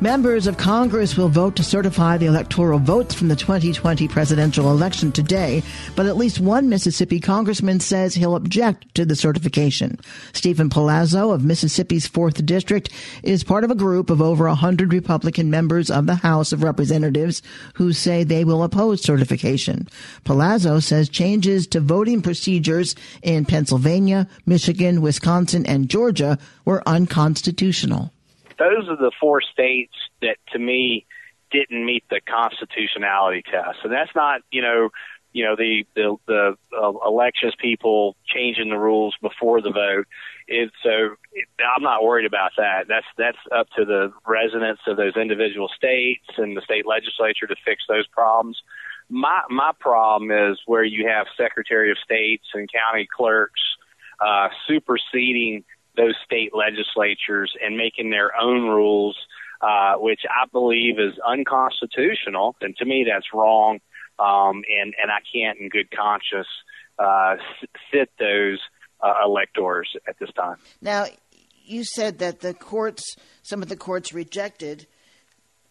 Members 0.00 0.46
of 0.46 0.56
Congress 0.56 1.16
will 1.16 1.28
vote 1.28 1.56
to 1.56 1.64
certify 1.64 2.16
the 2.18 2.26
electoral 2.26 2.78
votes 2.78 3.16
from 3.16 3.26
the 3.26 3.34
2020 3.34 4.06
presidential 4.06 4.70
election 4.70 5.10
today, 5.10 5.60
but 5.96 6.06
at 6.06 6.16
least 6.16 6.38
one 6.38 6.68
Mississippi 6.68 7.18
congressman 7.18 7.80
says 7.80 8.14
he'll 8.14 8.36
object 8.36 8.94
to 8.94 9.04
the 9.04 9.16
certification. 9.16 9.98
Steven 10.32 10.70
Palazzo 10.70 11.32
of 11.32 11.44
Mississippi's 11.44 12.08
4th 12.08 12.46
District 12.46 12.90
is 13.24 13.42
part 13.42 13.64
of 13.64 13.72
a 13.72 13.74
group 13.74 14.08
of 14.08 14.22
over 14.22 14.46
100 14.46 14.92
Republican 14.92 15.50
members 15.50 15.90
of 15.90 16.06
the 16.06 16.14
House 16.14 16.52
of 16.52 16.62
Representatives 16.62 17.42
who 17.74 17.92
say 17.92 18.22
they 18.22 18.44
will 18.44 18.62
oppose 18.62 19.02
certification. 19.02 19.88
Palazzo 20.22 20.78
says 20.78 21.08
changes 21.08 21.66
to 21.66 21.80
voting 21.80 22.22
procedures 22.22 22.94
in 23.20 23.44
Pennsylvania, 23.44 24.28
Michigan, 24.46 25.00
Wisconsin, 25.00 25.66
and 25.66 25.90
Georgia 25.90 26.38
were 26.64 26.86
unconstitutional 26.86 28.12
those 28.58 28.88
are 28.88 28.96
the 28.96 29.12
four 29.20 29.40
states 29.40 29.94
that 30.20 30.36
to 30.52 30.58
me 30.58 31.06
didn't 31.50 31.84
meet 31.84 32.04
the 32.10 32.20
constitutionality 32.20 33.42
test, 33.42 33.78
and 33.84 33.92
that's 33.92 34.14
not 34.14 34.42
you 34.50 34.62
know 34.62 34.90
you 35.32 35.44
know 35.44 35.56
the 35.56 35.84
the, 35.94 36.16
the 36.26 36.56
uh, 36.76 36.92
elections 37.06 37.54
people 37.58 38.16
changing 38.26 38.70
the 38.70 38.78
rules 38.78 39.14
before 39.20 39.60
the 39.60 39.70
vote. 39.70 40.06
It, 40.46 40.70
so 40.82 41.16
I'm 41.76 41.82
not 41.82 42.02
worried 42.02 42.26
about 42.26 42.52
that. 42.56 42.86
That's 42.88 43.06
that's 43.16 43.38
up 43.52 43.68
to 43.76 43.84
the 43.84 44.12
residents 44.26 44.82
of 44.86 44.96
those 44.96 45.16
individual 45.16 45.68
states 45.68 46.26
and 46.36 46.56
the 46.56 46.62
state 46.62 46.86
legislature 46.86 47.46
to 47.46 47.56
fix 47.64 47.82
those 47.88 48.06
problems. 48.06 48.60
My 49.08 49.42
my 49.48 49.72
problem 49.78 50.30
is 50.30 50.58
where 50.66 50.84
you 50.84 51.08
have 51.08 51.26
Secretary 51.36 51.90
of 51.90 51.98
States 51.98 52.44
and 52.54 52.68
county 52.70 53.06
clerks 53.14 53.60
uh, 54.20 54.48
superseding 54.66 55.64
those 55.98 56.14
state 56.24 56.52
legislatures 56.54 57.52
and 57.62 57.76
making 57.76 58.10
their 58.10 58.30
own 58.40 58.68
rules, 58.68 59.16
uh, 59.60 59.94
which 59.96 60.20
I 60.30 60.46
believe 60.50 60.98
is 60.98 61.14
unconstitutional. 61.26 62.56
And 62.60 62.76
to 62.76 62.84
me, 62.84 63.04
that's 63.06 63.26
wrong. 63.34 63.80
Um, 64.18 64.62
and, 64.80 64.94
and 65.00 65.10
I 65.10 65.18
can't 65.32 65.58
in 65.58 65.68
good 65.68 65.90
conscience, 65.90 66.48
uh, 66.98 67.36
sit 67.92 68.10
those, 68.18 68.60
uh, 69.00 69.14
electors 69.24 69.88
at 70.08 70.18
this 70.18 70.30
time. 70.32 70.56
Now, 70.80 71.06
you 71.64 71.84
said 71.84 72.18
that 72.18 72.40
the 72.40 72.54
courts, 72.54 73.02
some 73.42 73.62
of 73.62 73.68
the 73.68 73.76
courts 73.76 74.12
rejected, 74.12 74.86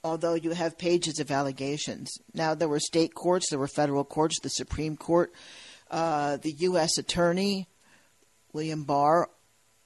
although 0.04 0.36
you 0.36 0.52
have 0.52 0.78
pages 0.78 1.20
of 1.20 1.32
allegations. 1.32 2.10
Now, 2.34 2.56
there 2.56 2.70
were 2.70 2.80
state 2.80 3.14
courts, 3.14 3.50
there 3.50 3.60
were 3.60 3.68
federal 3.68 4.06
courts, 4.06 4.40
the 4.40 4.50
Supreme 4.50 4.96
Court, 4.96 5.34
uh, 5.92 6.38
the 6.38 6.52
U.S. 6.60 6.98
Attorney, 6.98 7.68
William 8.54 8.84
Barr, 8.84 9.30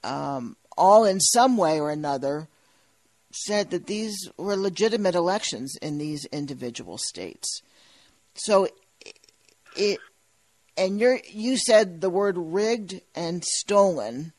um, 0.04 0.56
all 0.78 1.06
in 1.06 1.20
some 1.20 1.58
way 1.58 1.80
or 1.80 1.92
another 1.92 2.48
said 3.34 3.72
that 3.72 3.88
these 3.88 4.30
were 4.38 4.56
legitimate 4.56 5.16
elections 5.16 5.76
in 5.82 5.98
these 5.98 6.26
individual 6.26 6.98
states. 6.98 7.62
So 8.36 8.68
it 9.76 10.00
and 10.78 11.00
you 11.00 11.20
you 11.30 11.58
said 11.58 12.02
the 12.02 12.10
word 12.10 12.38
rigged 12.38 13.02
and 13.16 13.44
stolen 13.44 14.34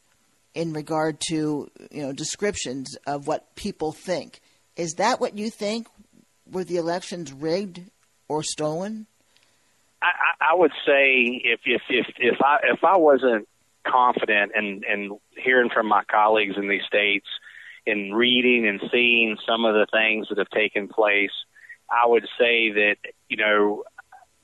in 0.55 0.73
regard 0.73 1.21
to 1.29 1.71
you 1.91 2.03
know 2.03 2.13
descriptions 2.13 2.97
of 3.07 3.27
what 3.27 3.55
people 3.55 3.93
think. 3.93 4.41
Is 4.77 4.95
that 4.95 5.21
what 5.21 5.37
you 5.37 5.51
think? 5.51 5.87
Were 6.51 6.65
the 6.65 6.77
elections 6.77 7.33
rigged 7.33 7.81
or 8.29 8.43
stolen? 8.43 9.07
I, 10.03 10.51
I 10.53 10.55
would 10.55 10.73
say 10.85 11.41
if 11.45 11.61
if 11.65 11.83
if 11.89 12.07
if 12.19 12.43
I 12.43 12.59
if 12.65 12.83
I 12.83 12.97
wasn't 12.97 13.49
confident 13.93 14.53
and 14.55 14.85
and 14.85 15.13
hearing 15.37 15.71
from 15.71 15.87
my 15.87 16.03
colleagues 16.05 16.57
in 16.57 16.69
these 16.69 16.85
states 16.87 17.27
and 17.87 18.17
reading 18.17 18.67
and 18.67 18.81
seeing 18.93 19.37
some 19.47 19.65
of 19.65 19.75
the 19.75 19.87
things 19.93 20.29
that 20.29 20.39
have 20.39 20.51
taken 20.51 20.89
place, 20.89 21.33
I 21.91 22.07
would 22.07 22.27
say 22.39 22.71
that 22.71 22.97
you 23.29 23.37
know 23.37 23.85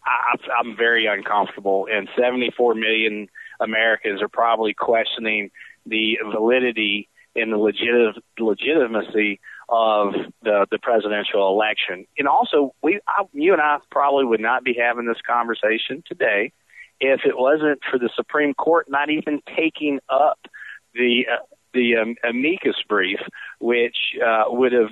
I, 0.04 0.36
I'm 0.58 0.76
very 0.76 1.06
uncomfortable, 1.06 1.86
and 1.90 2.08
74 2.18 2.74
million 2.74 3.28
Americans 3.60 4.22
are 4.22 4.28
probably 4.28 4.74
questioning 4.74 5.50
the 5.86 6.18
validity 6.30 7.08
and 7.36 7.52
the 7.52 7.56
legit, 7.56 8.16
legitimacy 8.38 9.40
of 9.68 10.14
the 10.42 10.66
the 10.70 10.78
presidential 10.78 11.48
election. 11.48 12.06
And 12.18 12.26
also, 12.26 12.74
we, 12.82 13.00
I, 13.06 13.24
you 13.32 13.52
and 13.52 13.62
I 13.62 13.78
probably 13.90 14.24
would 14.24 14.40
not 14.40 14.64
be 14.64 14.74
having 14.78 15.06
this 15.06 15.20
conversation 15.26 16.02
today 16.06 16.52
if 17.00 17.20
it 17.24 17.36
wasn't 17.36 17.80
for 17.90 17.98
the 17.98 18.10
Supreme 18.14 18.54
Court 18.54 18.86
not 18.88 19.10
even 19.10 19.40
taking 19.56 20.00
up 20.08 20.38
the 20.94 21.26
uh, 21.32 21.42
the 21.74 21.96
um, 21.96 22.16
amicus 22.28 22.76
brief, 22.88 23.20
which 23.60 23.96
uh, 24.24 24.44
would 24.48 24.72
have 24.72 24.90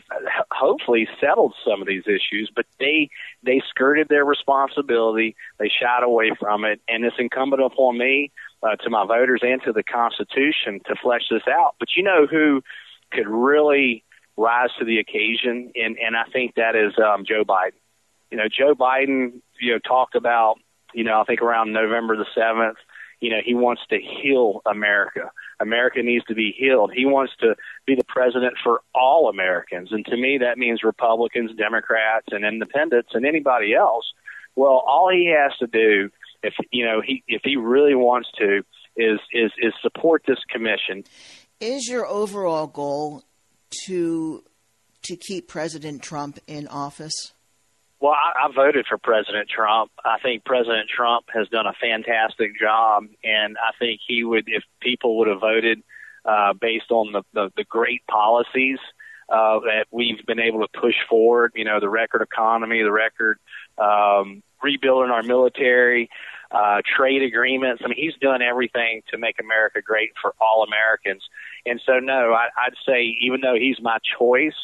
hopefully 0.50 1.08
settled 1.20 1.54
some 1.66 1.80
of 1.80 1.88
these 1.88 2.04
issues, 2.06 2.50
but 2.54 2.66
they 2.78 3.08
they 3.42 3.62
skirted 3.68 4.08
their 4.08 4.24
responsibility. 4.24 5.36
They 5.58 5.68
shied 5.68 6.02
away 6.02 6.32
from 6.38 6.64
it, 6.64 6.80
and 6.88 7.04
it's 7.04 7.16
incumbent 7.18 7.62
upon 7.62 7.98
me, 7.98 8.30
uh, 8.62 8.76
to 8.76 8.90
my 8.90 9.06
voters, 9.06 9.40
and 9.42 9.62
to 9.64 9.72
the 9.72 9.82
Constitution 9.82 10.80
to 10.86 10.94
flesh 11.02 11.22
this 11.30 11.42
out. 11.48 11.74
But 11.78 11.88
you 11.96 12.02
know 12.02 12.26
who 12.26 12.62
could 13.10 13.28
really 13.28 14.04
rise 14.36 14.70
to 14.78 14.84
the 14.84 14.98
occasion, 14.98 15.72
and 15.74 15.96
and 15.98 16.16
I 16.16 16.24
think 16.32 16.54
that 16.56 16.76
is 16.76 16.92
um, 16.98 17.24
Joe 17.26 17.44
Biden. 17.44 17.78
You 18.30 18.38
know, 18.38 18.48
Joe 18.48 18.74
Biden, 18.74 19.40
you 19.60 19.72
know, 19.72 19.78
talked 19.78 20.16
about, 20.16 20.56
you 20.94 21.04
know, 21.04 21.20
I 21.20 21.24
think 21.24 21.42
around 21.42 21.72
November 21.72 22.16
the 22.16 22.26
seventh 22.34 22.78
you 23.20 23.30
know, 23.30 23.38
he 23.44 23.54
wants 23.54 23.82
to 23.90 23.98
heal 23.98 24.60
America. 24.66 25.30
America 25.58 26.02
needs 26.02 26.24
to 26.26 26.34
be 26.34 26.54
healed. 26.56 26.92
He 26.94 27.06
wants 27.06 27.32
to 27.40 27.54
be 27.86 27.94
the 27.94 28.04
president 28.04 28.54
for 28.62 28.82
all 28.94 29.28
Americans. 29.28 29.88
And 29.90 30.04
to 30.06 30.16
me, 30.16 30.38
that 30.38 30.58
means 30.58 30.82
Republicans, 30.82 31.52
Democrats, 31.56 32.26
and 32.30 32.44
independents 32.44 33.10
and 33.14 33.24
anybody 33.24 33.74
else. 33.74 34.04
Well, 34.54 34.82
all 34.86 35.10
he 35.10 35.34
has 35.36 35.56
to 35.58 35.66
do, 35.66 36.10
if, 36.42 36.54
you 36.70 36.84
know, 36.84 37.00
he, 37.04 37.22
if 37.26 37.42
he 37.44 37.56
really 37.56 37.94
wants 37.94 38.28
to, 38.38 38.62
is, 38.96 39.20
is, 39.32 39.50
is 39.58 39.72
support 39.80 40.22
this 40.26 40.38
commission. 40.50 41.04
Is 41.60 41.88
your 41.88 42.06
overall 42.06 42.66
goal 42.66 43.22
to, 43.86 44.44
to 45.04 45.16
keep 45.16 45.48
President 45.48 46.02
Trump 46.02 46.38
in 46.46 46.68
office? 46.68 47.32
Well, 48.00 48.12
I, 48.12 48.46
I 48.46 48.52
voted 48.52 48.86
for 48.88 48.98
President 48.98 49.48
Trump. 49.48 49.90
I 50.04 50.18
think 50.22 50.44
President 50.44 50.88
Trump 50.94 51.26
has 51.32 51.48
done 51.48 51.66
a 51.66 51.72
fantastic 51.80 52.58
job, 52.60 53.04
and 53.24 53.56
I 53.56 53.72
think 53.78 54.00
he 54.06 54.22
would, 54.22 54.44
if 54.46 54.64
people 54.80 55.18
would 55.18 55.28
have 55.28 55.40
voted 55.40 55.82
uh, 56.24 56.52
based 56.52 56.90
on 56.90 57.12
the, 57.12 57.22
the, 57.32 57.50
the 57.56 57.64
great 57.64 58.06
policies 58.06 58.78
uh, 59.28 59.60
that 59.60 59.86
we've 59.90 60.24
been 60.26 60.40
able 60.40 60.60
to 60.60 60.68
push 60.78 60.94
forward, 61.08 61.52
you 61.54 61.64
know, 61.64 61.80
the 61.80 61.88
record 61.88 62.22
economy, 62.22 62.82
the 62.82 62.92
record 62.92 63.38
um, 63.78 64.42
rebuilding 64.62 65.10
our 65.10 65.22
military, 65.22 66.10
uh, 66.50 66.80
trade 66.96 67.22
agreements. 67.22 67.82
I 67.84 67.88
mean, 67.88 67.98
he's 67.98 68.14
done 68.20 68.42
everything 68.42 69.02
to 69.10 69.18
make 69.18 69.40
America 69.40 69.80
great 69.82 70.10
for 70.20 70.34
all 70.40 70.64
Americans. 70.64 71.22
And 71.64 71.80
so, 71.84 71.98
no, 71.98 72.32
I, 72.32 72.48
I'd 72.56 72.74
say 72.86 73.16
even 73.20 73.40
though 73.40 73.56
he's 73.56 73.80
my 73.80 73.98
choice, 74.18 74.54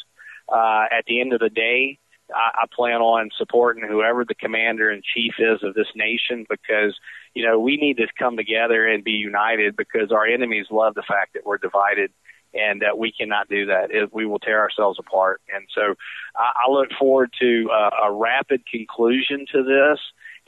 uh, 0.52 0.84
at 0.90 1.04
the 1.06 1.20
end 1.20 1.32
of 1.32 1.40
the 1.40 1.48
day, 1.48 1.98
I, 2.34 2.62
I 2.62 2.66
plan 2.74 3.00
on 3.00 3.30
supporting 3.36 3.86
whoever 3.86 4.24
the 4.24 4.34
commander 4.34 4.90
in 4.90 5.02
chief 5.14 5.34
is 5.38 5.62
of 5.62 5.74
this 5.74 5.88
nation 5.94 6.46
because, 6.48 6.96
you 7.34 7.44
know, 7.44 7.58
we 7.58 7.76
need 7.76 7.96
to 7.98 8.06
come 8.18 8.36
together 8.36 8.86
and 8.86 9.04
be 9.04 9.12
united 9.12 9.76
because 9.76 10.12
our 10.12 10.26
enemies 10.26 10.66
love 10.70 10.94
the 10.94 11.02
fact 11.02 11.34
that 11.34 11.46
we're 11.46 11.58
divided 11.58 12.10
and 12.54 12.82
that 12.82 12.98
we 12.98 13.12
cannot 13.12 13.48
do 13.48 13.66
that. 13.66 13.90
We 14.12 14.26
will 14.26 14.38
tear 14.38 14.60
ourselves 14.60 14.98
apart. 14.98 15.40
And 15.54 15.66
so 15.74 15.94
I, 16.36 16.52
I 16.66 16.70
look 16.70 16.88
forward 16.98 17.32
to 17.40 17.70
uh, 17.72 17.90
a 18.08 18.12
rapid 18.12 18.62
conclusion 18.66 19.46
to 19.52 19.62
this, 19.62 19.98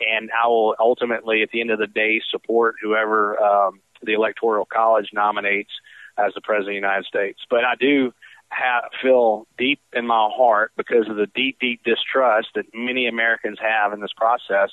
and 0.00 0.30
I 0.30 0.46
will 0.48 0.74
ultimately, 0.78 1.42
at 1.42 1.50
the 1.50 1.60
end 1.60 1.70
of 1.70 1.78
the 1.78 1.86
day, 1.86 2.20
support 2.30 2.76
whoever 2.82 3.38
um, 3.40 3.80
the 4.02 4.12
Electoral 4.12 4.66
College 4.66 5.10
nominates 5.12 5.70
as 6.18 6.32
the 6.34 6.40
President 6.40 6.76
of 6.76 6.82
the 6.82 6.86
United 6.86 7.06
States. 7.06 7.40
But 7.48 7.64
I 7.64 7.74
do 7.78 8.12
ha- 8.54 8.88
feel 9.02 9.46
deep 9.58 9.80
in 9.92 10.06
my 10.06 10.30
heart 10.34 10.72
because 10.76 11.08
of 11.08 11.16
the 11.16 11.26
deep, 11.34 11.58
deep 11.60 11.82
distrust 11.84 12.48
that 12.54 12.66
many 12.74 13.06
Americans 13.06 13.58
have 13.60 13.92
in 13.92 14.00
this 14.00 14.12
process 14.16 14.70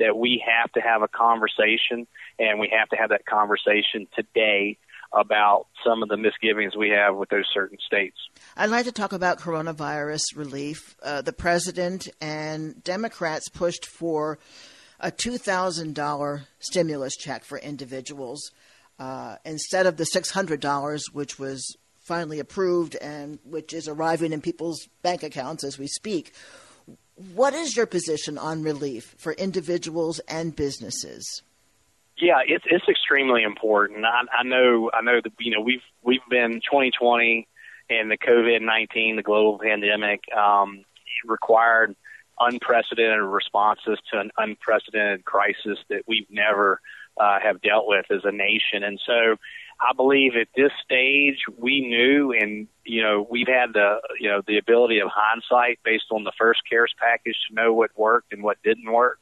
that 0.00 0.16
we 0.16 0.42
have 0.44 0.70
to 0.72 0.80
have 0.80 1.02
a 1.02 1.08
conversation 1.08 2.06
and 2.38 2.58
we 2.58 2.72
have 2.76 2.88
to 2.88 2.96
have 2.96 3.10
that 3.10 3.24
conversation 3.26 4.06
today 4.14 4.76
about 5.12 5.66
some 5.86 6.02
of 6.02 6.08
the 6.08 6.16
misgivings 6.16 6.76
we 6.76 6.90
have 6.90 7.14
with 7.14 7.28
those 7.28 7.44
certain 7.52 7.78
states. 7.86 8.16
I'd 8.56 8.70
like 8.70 8.86
to 8.86 8.92
talk 8.92 9.12
about 9.12 9.38
coronavirus 9.38 10.22
relief. 10.34 10.96
Uh, 11.02 11.22
the 11.22 11.32
president 11.32 12.08
and 12.20 12.82
Democrats 12.82 13.48
pushed 13.48 13.86
for 13.86 14.38
a 14.98 15.12
$2,000 15.12 16.46
stimulus 16.58 17.16
check 17.16 17.44
for 17.44 17.58
individuals 17.58 18.50
uh, 18.98 19.36
instead 19.44 19.86
of 19.86 19.96
the 19.96 20.04
$600, 20.04 21.02
which 21.12 21.38
was 21.38 21.76
finally 22.04 22.38
approved 22.38 22.96
and 22.96 23.38
which 23.44 23.72
is 23.72 23.88
arriving 23.88 24.32
in 24.32 24.40
people's 24.40 24.88
bank 25.02 25.22
accounts 25.22 25.64
as 25.64 25.78
we 25.78 25.86
speak. 25.86 26.32
What 27.34 27.54
is 27.54 27.76
your 27.76 27.86
position 27.86 28.38
on 28.38 28.62
relief 28.62 29.14
for 29.18 29.32
individuals 29.32 30.20
and 30.28 30.54
businesses? 30.54 31.42
Yeah, 32.16 32.40
it's 32.46 32.64
it's 32.66 32.88
extremely 32.88 33.42
important. 33.42 34.04
I, 34.04 34.40
I 34.40 34.42
know 34.44 34.90
I 34.92 35.00
know 35.00 35.20
that 35.22 35.32
you 35.40 35.52
know 35.52 35.60
we've 35.60 35.82
we've 36.02 36.20
been 36.30 36.54
2020 36.54 37.48
and 37.90 38.10
the 38.10 38.16
COVID 38.16 38.62
19, 38.62 39.16
the 39.16 39.22
global 39.22 39.58
pandemic, 39.58 40.20
um, 40.36 40.84
required 41.24 41.96
unprecedented 42.38 43.20
responses 43.20 43.98
to 44.12 44.20
an 44.20 44.30
unprecedented 44.38 45.24
crisis 45.24 45.78
that 45.88 46.02
we've 46.06 46.26
never 46.30 46.80
uh, 47.16 47.38
have 47.40 47.62
dealt 47.62 47.86
with 47.86 48.06
as 48.10 48.22
a 48.24 48.32
nation, 48.32 48.82
and 48.82 49.00
so 49.04 49.36
I 49.80 49.92
believe 49.94 50.32
at 50.36 50.48
this 50.56 50.72
stage 50.84 51.38
we 51.58 51.80
knew, 51.80 52.32
and 52.32 52.68
you 52.84 53.02
know 53.02 53.26
we've 53.28 53.48
had 53.48 53.72
the 53.72 54.00
you 54.20 54.28
know 54.28 54.42
the 54.46 54.58
ability 54.58 55.00
of 55.00 55.08
hindsight 55.12 55.80
based 55.84 56.06
on 56.10 56.24
the 56.24 56.32
first 56.38 56.62
CARES 56.68 56.94
package 56.98 57.36
to 57.48 57.54
know 57.54 57.72
what 57.72 57.90
worked 57.96 58.32
and 58.32 58.42
what 58.42 58.62
didn't 58.62 58.90
work. 58.90 59.18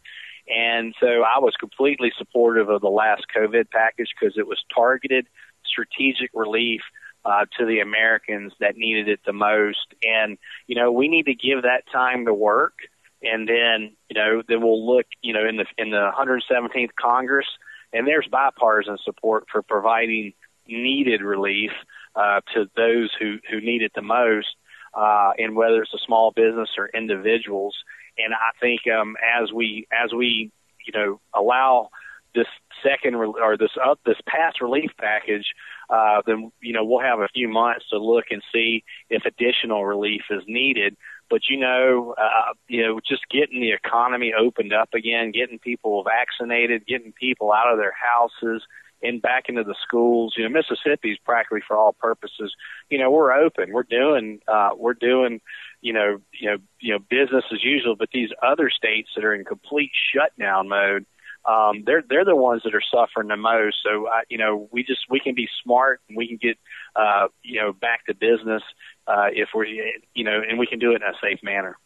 And 0.49 0.95
so 1.01 1.23
I 1.23 1.39
was 1.39 1.55
completely 1.59 2.13
supportive 2.19 2.69
of 2.69 2.81
the 2.81 2.89
last 2.89 3.27
COVID 3.35 3.71
package 3.71 4.09
because 4.19 4.37
it 4.37 4.47
was 4.47 4.63
targeted 4.75 5.27
strategic 5.65 6.31
relief 6.35 6.83
uh, 7.25 7.45
to 7.59 7.67
the 7.67 7.81
Americans 7.81 8.53
that 8.61 8.77
needed 8.77 9.09
it 9.09 9.21
the 9.25 9.33
most. 9.33 9.95
And, 10.03 10.39
you 10.67 10.75
know, 10.75 10.91
we 10.91 11.09
need 11.09 11.27
to 11.27 11.35
give 11.35 11.63
that 11.63 11.85
time 11.93 12.27
to 12.27 12.35
work. 12.35 12.75
And 13.23 13.49
then, 13.49 13.93
you 14.11 14.15
know, 14.15 14.43
then 14.47 14.63
we'll 14.63 14.85
look, 14.85 15.07
you 15.23 15.33
know, 15.33 15.47
in 15.47 15.57
the, 15.57 15.67
in 15.79 15.91
the 15.91 16.11
117th 16.19 16.91
Congress, 17.01 17.47
and 17.93 18.07
there's 18.07 18.27
bipartisan 18.31 18.99
support 19.05 19.45
for 19.51 19.63
providing 19.63 20.33
needed 20.67 21.23
relief, 21.23 21.71
uh, 22.15 22.41
to 22.55 22.67
those 22.77 23.11
who, 23.19 23.39
who 23.51 23.61
need 23.61 23.83
it 23.83 23.93
the 23.95 24.03
most, 24.03 24.49
uh, 24.95 25.33
and 25.39 25.57
whether 25.57 25.83
it's 25.83 25.95
a 25.95 26.05
small 26.07 26.31
business 26.31 26.69
or 26.77 26.89
individuals. 26.89 27.75
And 28.19 28.35
I 28.35 28.57
think, 28.61 28.83
um, 28.87 29.17
as 29.41 29.51
we, 29.53 29.87
as 29.93 30.13
we, 30.13 30.51
you 30.87 30.93
know, 30.93 31.21
allow 31.35 31.91
this 32.35 32.47
second 32.83 33.15
or 33.15 33.57
this 33.57 33.71
up 33.85 34.01
this 34.05 34.17
past 34.27 34.61
relief 34.61 34.91
package, 34.99 35.47
uh, 35.91 36.23
then 36.27 36.51
you 36.61 36.73
know 36.73 36.85
we'll 36.85 37.01
have 37.01 37.21
a 37.21 37.29
few 37.29 37.49
months 37.49 37.89
to 37.91 37.99
look 37.99 38.27
and 38.31 38.43
see 38.53 38.85
if 39.11 39.25
additional 39.25 39.85
relief 39.85 40.23
is 40.31 40.43
needed. 40.47 40.97
But 41.33 41.49
you 41.49 41.57
know, 41.57 42.15
uh, 42.19 42.53
you 42.69 42.83
know, 42.83 43.01
just 43.01 43.23
getting 43.31 43.63
the 43.63 43.73
economy 43.73 44.35
opened 44.39 44.75
up 44.75 44.91
again, 44.93 45.33
getting 45.33 45.59
people 45.59 46.05
vaccinated, 46.05 46.87
getting 46.87 47.13
people 47.13 47.55
out 47.55 47.73
of 47.73 47.79
their 47.79 47.95
houses 47.95 48.63
and 49.03 49.23
back 49.23 49.45
into 49.49 49.65
the 49.65 49.75
schools. 49.83 50.35
You 50.37 50.47
know, 50.47 50.51
Mississippi's 50.51 51.17
practically 51.25 51.63
for 51.67 51.75
all 51.75 51.95
purposes. 51.95 52.55
You 52.91 52.99
know, 52.99 53.11
we're 53.11 53.33
open. 53.33 53.73
We're 53.73 53.85
doing. 53.85 54.41
Uh, 54.47 54.73
we're 54.77 54.93
doing. 54.93 55.41
You 55.81 55.95
know, 55.95 56.19
you 56.39 56.51
know, 56.51 56.57
you 56.81 56.93
know, 56.93 56.99
business 56.99 57.45
as 57.51 57.65
usual. 57.65 57.97
But 57.97 58.11
these 58.13 58.29
other 58.43 58.69
states 58.69 59.09
that 59.17 59.25
are 59.25 59.35
in 59.35 59.47
complete 59.47 59.93
shutdown 60.15 60.69
mode, 60.69 61.07
um, 61.47 61.83
they're 61.87 62.03
they're 62.07 62.27
the 62.27 62.37
ones 62.37 62.61
that 62.65 62.75
are 62.75 62.83
suffering 62.83 63.29
the 63.29 63.39
most. 63.39 63.79
So 63.83 64.07
uh, 64.07 64.21
you 64.29 64.37
know, 64.37 64.69
we 64.71 64.85
just 64.85 65.07
we 65.09 65.19
can 65.19 65.35
be 65.35 65.49
smart 65.65 66.03
and 66.11 66.17
we 66.19 66.29
can 66.29 66.37
get 66.37 66.59
uh, 66.95 67.29
you 67.43 67.59
know 67.59 67.73
back 67.73 68.05
to 68.05 68.15
business 68.15 68.63
uh, 69.07 69.29
if 69.33 69.49
we 69.55 70.03
you 70.15 70.25
know, 70.25 70.41
and 70.49 70.59
we 70.59 70.67
can 70.67 70.79
do 70.79 70.93
it 70.93 70.97
in 70.97 71.03
a 71.03 71.15
safe 71.23 71.43
manner. 71.43 71.77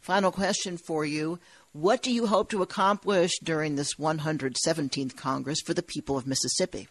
Final 0.00 0.32
question 0.32 0.78
for 0.78 1.04
you. 1.04 1.38
What 1.72 2.02
do 2.02 2.12
you 2.12 2.26
hope 2.26 2.50
to 2.50 2.62
accomplish 2.62 3.32
during 3.42 3.76
this 3.76 3.94
117th 3.94 5.16
Congress 5.16 5.60
for 5.64 5.74
the 5.74 5.82
people 5.82 6.18
of 6.18 6.26
Mississippi? 6.26 6.88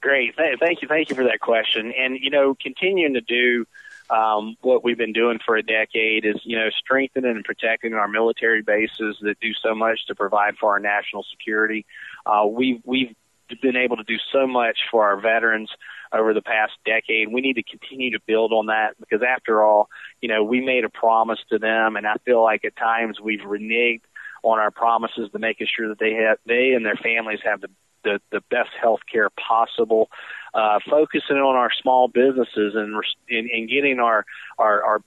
Great. 0.00 0.36
Th- 0.36 0.58
thank 0.58 0.82
you. 0.82 0.88
Thank 0.88 1.10
you 1.10 1.14
for 1.14 1.24
that 1.24 1.40
question. 1.40 1.92
And, 1.96 2.18
you 2.20 2.30
know, 2.30 2.56
continuing 2.60 3.14
to 3.14 3.20
do 3.20 3.66
um, 4.10 4.56
what 4.60 4.82
we've 4.82 4.98
been 4.98 5.12
doing 5.12 5.38
for 5.46 5.56
a 5.56 5.62
decade 5.62 6.24
is, 6.24 6.40
you 6.44 6.58
know, 6.58 6.68
strengthening 6.70 7.30
and 7.30 7.44
protecting 7.44 7.94
our 7.94 8.08
military 8.08 8.62
bases 8.62 9.16
that 9.22 9.38
do 9.40 9.52
so 9.62 9.74
much 9.74 10.00
to 10.08 10.16
provide 10.16 10.56
for 10.56 10.72
our 10.72 10.80
national 10.80 11.24
security. 11.30 11.86
Uh, 12.26 12.44
we, 12.46 12.82
we've 12.84 13.14
been 13.60 13.76
able 13.76 13.96
to 13.96 14.04
do 14.04 14.16
so 14.32 14.46
much 14.46 14.78
for 14.90 15.04
our 15.04 15.20
veterans 15.20 15.70
over 16.12 16.34
the 16.34 16.42
past 16.42 16.72
decade. 16.84 17.32
We 17.32 17.40
need 17.40 17.54
to 17.54 17.62
continue 17.62 18.10
to 18.12 18.20
build 18.26 18.52
on 18.52 18.66
that 18.66 18.94
because 19.00 19.22
after 19.22 19.62
all, 19.62 19.88
you 20.20 20.28
know, 20.28 20.44
we 20.44 20.60
made 20.60 20.84
a 20.84 20.90
promise 20.90 21.38
to 21.50 21.58
them 21.58 21.96
and 21.96 22.06
I 22.06 22.16
feel 22.24 22.42
like 22.42 22.64
at 22.64 22.76
times 22.76 23.20
we've 23.20 23.40
reneged 23.40 24.02
on 24.42 24.58
our 24.58 24.70
promises 24.70 25.30
to 25.32 25.38
making 25.38 25.68
sure 25.74 25.88
that 25.88 25.98
they 25.98 26.14
have, 26.14 26.38
they 26.46 26.72
and 26.72 26.84
their 26.84 26.96
families 26.96 27.40
have 27.44 27.60
the, 27.60 27.68
the, 28.04 28.20
the 28.30 28.40
best 28.50 28.70
health 28.80 29.00
care 29.10 29.30
possible, 29.30 30.10
uh, 30.52 30.80
focusing 30.90 31.36
on 31.36 31.56
our 31.56 31.70
small 31.80 32.08
businesses 32.08 32.74
and, 32.74 32.94
and, 33.30 33.50
and 33.50 33.68
getting 33.68 34.00
our, 34.00 34.24
our, 34.58 34.84
our 34.84 35.00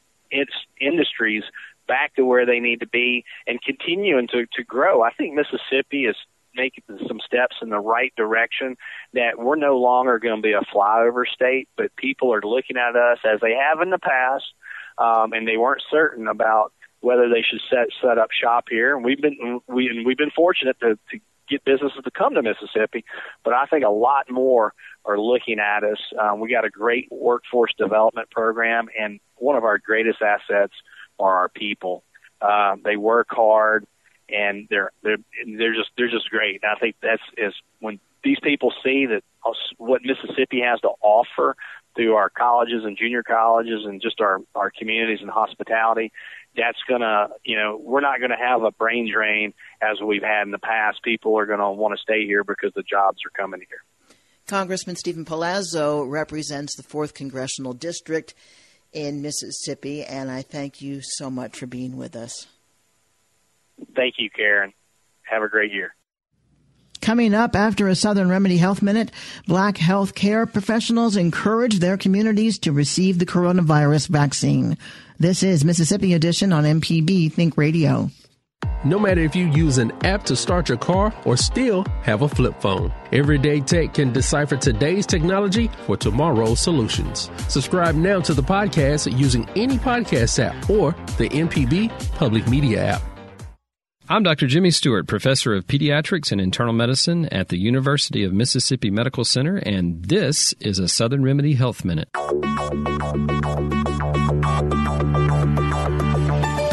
industries 0.80 1.44
back 1.88 2.16
to 2.16 2.26
where 2.26 2.46
they 2.46 2.60
need 2.60 2.80
to 2.80 2.88
be 2.88 3.24
and 3.46 3.62
continuing 3.62 4.28
to, 4.28 4.46
to 4.54 4.64
grow. 4.64 5.04
I 5.04 5.12
think 5.12 5.36
Mississippi 5.36 6.06
is 6.06 6.16
making 6.56 6.84
some 7.08 7.20
steps 7.26 7.58
in 7.62 7.70
the 7.70 7.80
right 7.80 8.14
direction 8.16 8.78
that 9.14 9.38
we're 9.38 9.56
no 9.56 9.78
longer 9.78 10.20
going 10.20 10.38
to 10.38 10.42
be 10.42 10.54
a 10.54 10.62
flyover 10.74 11.26
state, 11.28 11.70
but 11.78 11.96
people 11.96 12.34
are 12.34 12.42
looking 12.42 12.78
at 12.78 12.96
us 12.96 13.20
as 13.26 13.40
they 13.42 13.54
have 13.54 13.82
in 13.82 13.90
the 13.90 14.00
past, 14.00 14.46
um, 14.98 15.34
and 15.34 15.48
they 15.48 15.58
weren't 15.58 15.84
certain 15.90 16.28
about 16.28 16.74
whether 17.02 17.30
they 17.30 17.42
should 17.42 17.62
set 17.70 17.88
set 18.02 18.18
up 18.18 18.30
shop 18.32 18.66
here. 18.70 18.96
And 18.96 19.06
we've 19.06 19.22
been 19.22 19.62
we 19.68 19.90
and 19.90 20.06
we've 20.06 20.18
been 20.18 20.32
fortunate 20.32 20.80
to, 20.80 20.98
to 21.12 21.20
get 21.48 21.64
businesses 21.64 22.00
to 22.04 22.12
come 22.12 22.34
to 22.34 22.42
Mississippi, 22.42 23.06
but 23.44 23.54
I 23.54 23.66
think 23.66 23.86
a 23.86 23.90
lot 23.90 24.30
more 24.32 24.74
are 25.06 25.20
looking 25.20 25.60
at 25.60 25.84
us. 25.84 26.00
Um, 26.20 26.40
we 26.40 26.50
got 26.50 26.66
a 26.66 26.70
great 26.70 27.08
workforce 27.12 27.72
development 27.78 28.32
program, 28.32 28.88
and 29.00 29.20
one 29.36 29.56
of 29.56 29.64
our 29.64 29.78
greatest 29.78 30.22
assets 30.22 30.74
are 31.20 31.38
our 31.38 31.50
people. 31.50 32.04
Uh, 32.42 32.76
they 32.84 32.98
work 32.98 33.28
hard 33.30 33.86
and 34.30 34.68
they're 34.70 34.92
they're 35.04 35.18
they're 35.46 35.74
just 35.74 35.90
they're 35.98 36.10
just 36.10 36.30
great. 36.30 36.62
And 36.64 36.72
I 36.76 36.80
think 36.80 36.96
that's 37.02 37.22
is 37.38 37.54
when 37.80 38.00
these 38.24 38.40
people 38.42 38.74
see 38.84 39.06
that 39.08 39.24
what 39.78 40.02
Mississippi 40.04 40.62
has 40.62 40.80
to 40.82 40.90
offer 41.02 41.56
through 41.96 42.16
our 42.16 42.30
colleges 42.30 42.84
and 42.84 42.98
junior 42.98 43.24
colleges 43.24 43.86
and 43.86 44.02
just 44.02 44.20
our 44.22 44.42
our 44.56 44.72
communities 44.72 45.20
and 45.22 45.30
hospitality 45.30 46.12
that's 46.56 46.78
to 47.02 47.28
you 47.44 47.58
know 47.58 47.80
we're 47.82 48.02
not 48.02 48.20
to 48.32 48.38
have 48.38 48.64
a 48.64 48.72
brain 48.72 49.12
drain 49.12 49.54
as 49.82 50.02
we've 50.02 50.24
had 50.24 50.44
in 50.44 50.52
the 50.52 50.60
past. 50.60 51.04
People 51.04 51.38
are 51.38 51.46
to 51.60 51.70
want 51.72 51.96
to 51.98 52.02
stay 52.02 52.26
here 52.26 52.44
because 52.44 52.72
the 52.74 52.84
jobs 52.84 53.20
are 53.26 53.30
coming 53.30 53.62
here. 53.68 53.84
Congressman 54.48 54.96
steven 54.96 55.26
palazzo 55.26 56.04
represents 56.04 56.76
the 56.76 56.84
4th 56.84 57.14
congressional 57.14 57.74
district 57.74 58.36
in 58.94 59.22
mississippi 59.22 60.04
and 60.04 60.30
i 60.30 60.42
thank 60.44 60.82
you 60.82 61.02
so 61.02 61.32
much 61.32 61.58
for 61.58 61.66
being 61.66 61.98
with 61.98 62.16
us 62.16 62.46
Thank 63.96 64.16
you, 64.18 64.30
Karen. 64.30 64.74
Have 65.24 65.44
a 65.44 65.50
great 65.50 65.72
year. 65.72 65.96
Coming 67.02 67.36
up 67.36 67.56
after 67.56 67.88
a 67.88 67.96
Southern 67.96 68.30
Remedy 68.30 68.58
Health 68.58 68.82
Minute, 68.82 69.12
black 69.48 69.78
health 69.78 70.16
care 70.16 70.46
professionals 70.46 71.18
encourage 71.18 71.80
their 71.80 71.98
communities 71.98 72.58
to 72.60 72.72
receive 72.72 73.20
the 73.20 73.28
coronavirus 73.28 74.08
vaccine. 74.08 74.78
This 75.20 75.44
is 75.44 75.64
Mississippi 75.64 76.14
Edition 76.14 76.52
on 76.52 76.64
MPB 76.64 77.32
Think 77.32 77.58
Radio. 77.58 78.10
No 78.84 79.00
matter 79.00 79.22
if 79.22 79.36
you 79.36 79.46
use 79.46 79.78
an 79.78 79.92
app 80.04 80.24
to 80.24 80.36
start 80.36 80.70
your 80.70 80.78
car 80.78 81.14
or 81.26 81.38
still 81.38 81.86
have 82.02 82.22
a 82.24 82.28
flip 82.28 82.60
phone, 82.62 82.94
Everyday 83.12 83.60
Tech 83.60 83.94
can 83.94 84.12
decipher 84.12 84.58
today's 84.58 85.06
technology 85.06 85.70
for 85.86 85.98
tomorrow's 85.98 86.60
solutions. 86.60 87.30
Subscribe 87.48 87.96
now 87.96 88.20
to 88.22 88.34
the 88.34 88.44
podcast 88.44 89.16
using 89.18 89.48
any 89.56 89.78
podcast 89.78 90.44
app 90.44 90.70
or 90.70 90.92
the 91.18 91.30
MPB 91.30 91.90
Public 92.16 92.48
Media 92.48 92.84
app. 92.84 93.15
I'm 94.08 94.22
Dr. 94.22 94.46
Jimmy 94.46 94.70
Stewart, 94.70 95.08
professor 95.08 95.56
of 95.56 95.66
pediatrics 95.66 96.32
and 96.32 96.40
internal 96.40 96.74
medicine 96.74 97.26
at 97.30 97.48
the 97.48 97.58
University 97.58 98.24
of 98.24 98.34
Mississippi 98.34 98.92
Medical 98.92 99.26
Center, 99.26 99.58
and 99.58 100.06
this 100.06 100.54
is 100.60 100.78
a 100.78 100.88
Southern 100.88 101.24
Remedy 101.24 101.56
Health 101.56 101.84
Minute. 101.84 102.08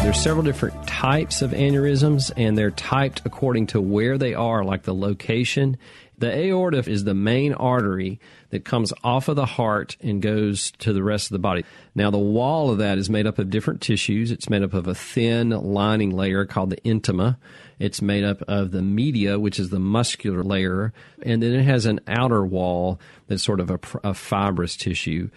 There's 0.03 0.23
several 0.23 0.43
different 0.43 0.87
types 0.87 1.41
of 1.41 1.53
aneurysms, 1.53 2.31
and 2.37 2.59
they're 2.59 2.71
typed 2.71 3.23
according 3.25 3.69
to 3.69 3.81
where 3.81 4.19
they 4.19 4.35
are, 4.35 4.63
like 4.63 4.83
the 4.83 4.95
location. 4.95 5.79
The 6.19 6.33
aorta 6.33 6.89
is 6.89 7.05
the 7.05 7.15
main 7.15 7.53
artery 7.53 8.21
that 8.51 8.65
comes 8.65 8.93
off 9.03 9.29
of 9.29 9.37
the 9.37 9.47
heart 9.47 9.97
and 10.01 10.23
goes 10.23 10.71
to 10.79 10.93
the 10.93 11.03
rest 11.03 11.27
of 11.27 11.33
the 11.33 11.39
body. 11.41 11.65
Now, 11.95 12.11
the 12.11 12.19
wall 12.19 12.71
of 12.71 12.79
that 12.79 12.99
is 12.99 13.11
made 13.11 13.27
up 13.27 13.39
of 13.39 13.51
different 13.51 13.81
tissues. 13.81 14.31
It's 14.31 14.51
made 14.51 14.63
up 14.63 14.75
of 14.75 14.87
a 14.87 14.95
thin 14.95 15.51
lining 15.51 16.11
layer 16.11 16.45
called 16.45 16.71
the 16.71 16.77
intima. 16.77 17.39
It's 17.79 18.01
made 18.01 18.25
up 18.25 18.43
of 18.43 18.71
the 18.71 18.83
media, 18.83 19.39
which 19.39 19.59
is 19.59 19.71
the 19.71 19.81
muscular 19.81 20.45
layer, 20.45 20.93
and 21.23 21.43
then 21.43 21.55
it 21.55 21.65
has 21.65 21.87
an 21.87 22.01
outer 22.07 22.45
wall 22.45 23.01
that's 23.27 23.43
sort 23.43 23.59
of 23.59 23.71
a, 23.71 23.81
a 24.05 24.15
fibrous 24.15 24.77
tissue. 24.77 25.31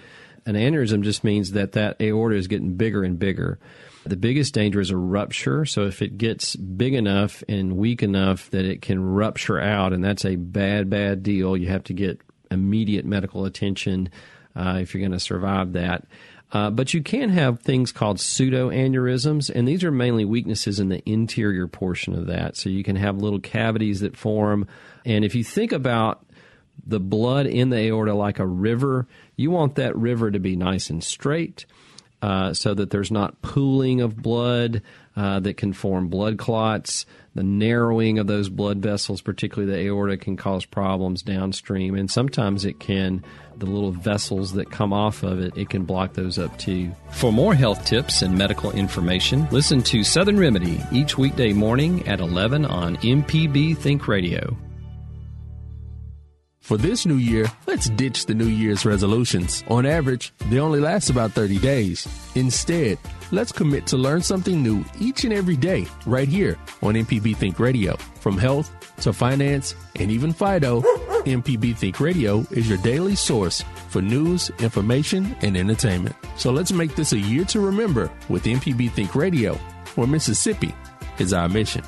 An 0.45 0.53
aneurysm 0.53 1.01
just 1.01 1.23
means 1.23 1.53
that 1.53 1.71
that 1.71 1.99
aorta 1.99 2.35
is 2.35 2.47
getting 2.47 2.75
bigger 2.75 3.03
and 3.03 3.17
bigger. 3.17 3.57
The 4.05 4.15
biggest 4.15 4.53
danger 4.53 4.79
is 4.79 4.91
a 4.91 4.97
rupture. 4.97 5.65
So 5.65 5.87
if 5.87 6.03
it 6.03 6.17
gets 6.17 6.55
big 6.55 6.93
enough 6.93 7.43
and 7.49 7.75
weak 7.75 8.03
enough 8.03 8.51
that 8.51 8.63
it 8.63 8.81
can 8.81 9.03
rupture 9.03 9.59
out, 9.59 9.93
and 9.93 10.03
that's 10.03 10.25
a 10.25 10.35
bad, 10.35 10.89
bad 10.91 11.23
deal, 11.23 11.57
you 11.57 11.67
have 11.69 11.83
to 11.85 11.93
get 11.93 12.21
immediate 12.51 13.05
medical 13.05 13.45
attention 13.45 14.09
uh, 14.55 14.77
if 14.79 14.93
you're 14.93 15.01
going 15.01 15.11
to 15.11 15.19
survive 15.19 15.73
that. 15.73 16.05
Uh, 16.51 16.69
but 16.69 16.93
you 16.93 17.01
can 17.01 17.29
have 17.29 17.59
things 17.59 17.91
called 17.91 18.17
pseudoaneurysms, 18.17 19.49
and 19.49 19.67
these 19.67 19.83
are 19.83 19.91
mainly 19.91 20.23
weaknesses 20.23 20.79
in 20.79 20.89
the 20.89 21.01
interior 21.09 21.67
portion 21.67 22.13
of 22.13 22.27
that. 22.27 22.55
So 22.55 22.69
you 22.69 22.83
can 22.83 22.95
have 22.95 23.17
little 23.17 23.39
cavities 23.39 24.01
that 24.01 24.15
form. 24.15 24.67
And 25.03 25.25
if 25.25 25.33
you 25.33 25.43
think 25.43 25.71
about 25.71 26.23
the 26.85 26.99
blood 26.99 27.47
in 27.47 27.69
the 27.69 27.87
aorta 27.87 28.13
like 28.13 28.37
a 28.37 28.45
river, 28.45 29.07
you 29.35 29.49
want 29.49 29.75
that 29.75 29.97
river 29.97 30.29
to 30.29 30.39
be 30.39 30.55
nice 30.55 30.89
and 30.89 31.03
straight. 31.03 31.65
Uh, 32.21 32.53
so 32.53 32.73
that 32.73 32.89
there's 32.89 33.11
not 33.11 33.39
pooling 33.43 34.01
of 34.01 34.15
blood 34.15 34.81
uh, 35.15 35.39
that 35.39 35.57
can 35.57 35.73
form 35.73 36.07
blood 36.07 36.37
clots. 36.37 37.05
The 37.35 37.43
narrowing 37.43 38.17
of 38.17 38.27
those 38.27 38.49
blood 38.49 38.79
vessels, 38.79 39.21
particularly 39.21 39.71
the 39.71 39.87
aorta, 39.87 40.17
can 40.17 40.37
cause 40.37 40.65
problems 40.65 41.21
downstream. 41.21 41.93
And 41.93 42.09
sometimes 42.09 42.65
it 42.65 42.79
can, 42.79 43.23
the 43.57 43.65
little 43.65 43.91
vessels 43.91 44.53
that 44.53 44.71
come 44.71 44.93
off 44.93 45.21
of 45.21 45.39
it, 45.39 45.55
it 45.55 45.69
can 45.69 45.83
block 45.83 46.13
those 46.13 46.39
up 46.39 46.57
too. 46.57 46.91
For 47.11 47.31
more 47.31 47.53
health 47.53 47.85
tips 47.85 48.21
and 48.21 48.37
medical 48.37 48.71
information, 48.71 49.47
listen 49.51 49.83
to 49.83 50.03
Southern 50.03 50.39
Remedy 50.39 50.81
each 50.91 51.17
weekday 51.17 51.53
morning 51.53 52.07
at 52.07 52.21
11 52.21 52.65
on 52.65 52.97
MPB 52.97 53.77
Think 53.77 54.07
Radio. 54.07 54.57
For 56.65 56.77
this 56.77 57.05
new 57.05 57.17
year, 57.17 57.45
let's 57.67 57.91
ditch 57.91 58.25
the 58.25 58.33
New 58.33 58.47
Year's 58.47 58.87
resolutions. 58.87 59.63
On 59.67 59.85
average, 59.85 60.33
they 60.49 60.57
only 60.57 60.79
last 60.79 61.11
about 61.11 61.33
30 61.33 61.59
days. 61.59 62.07
Instead, 62.33 62.97
let's 63.29 63.51
commit 63.51 63.85
to 63.85 63.97
learn 63.97 64.23
something 64.23 64.63
new 64.63 64.83
each 64.99 65.25
and 65.25 65.31
every 65.31 65.57
day 65.57 65.85
right 66.07 66.27
here 66.27 66.57
on 66.81 66.95
MPB 66.95 67.37
Think 67.37 67.59
Radio. 67.59 67.95
From 68.19 68.35
health 68.35 68.71
to 69.01 69.13
finance 69.13 69.75
and 69.97 70.09
even 70.09 70.33
Fido, 70.33 70.81
MPB 71.27 71.77
Think 71.77 71.99
Radio 71.99 72.39
is 72.49 72.67
your 72.67 72.79
daily 72.79 73.13
source 73.13 73.63
for 73.89 74.01
news, 74.01 74.49
information, 74.57 75.35
and 75.43 75.55
entertainment. 75.55 76.15
So 76.35 76.51
let's 76.51 76.71
make 76.71 76.95
this 76.95 77.13
a 77.13 77.19
year 77.19 77.45
to 77.45 77.59
remember 77.59 78.09
with 78.27 78.45
MPB 78.45 78.89
Think 78.89 79.13
Radio, 79.13 79.53
where 79.93 80.07
Mississippi 80.07 80.73
is 81.19 81.31
our 81.31 81.47
mission. 81.47 81.83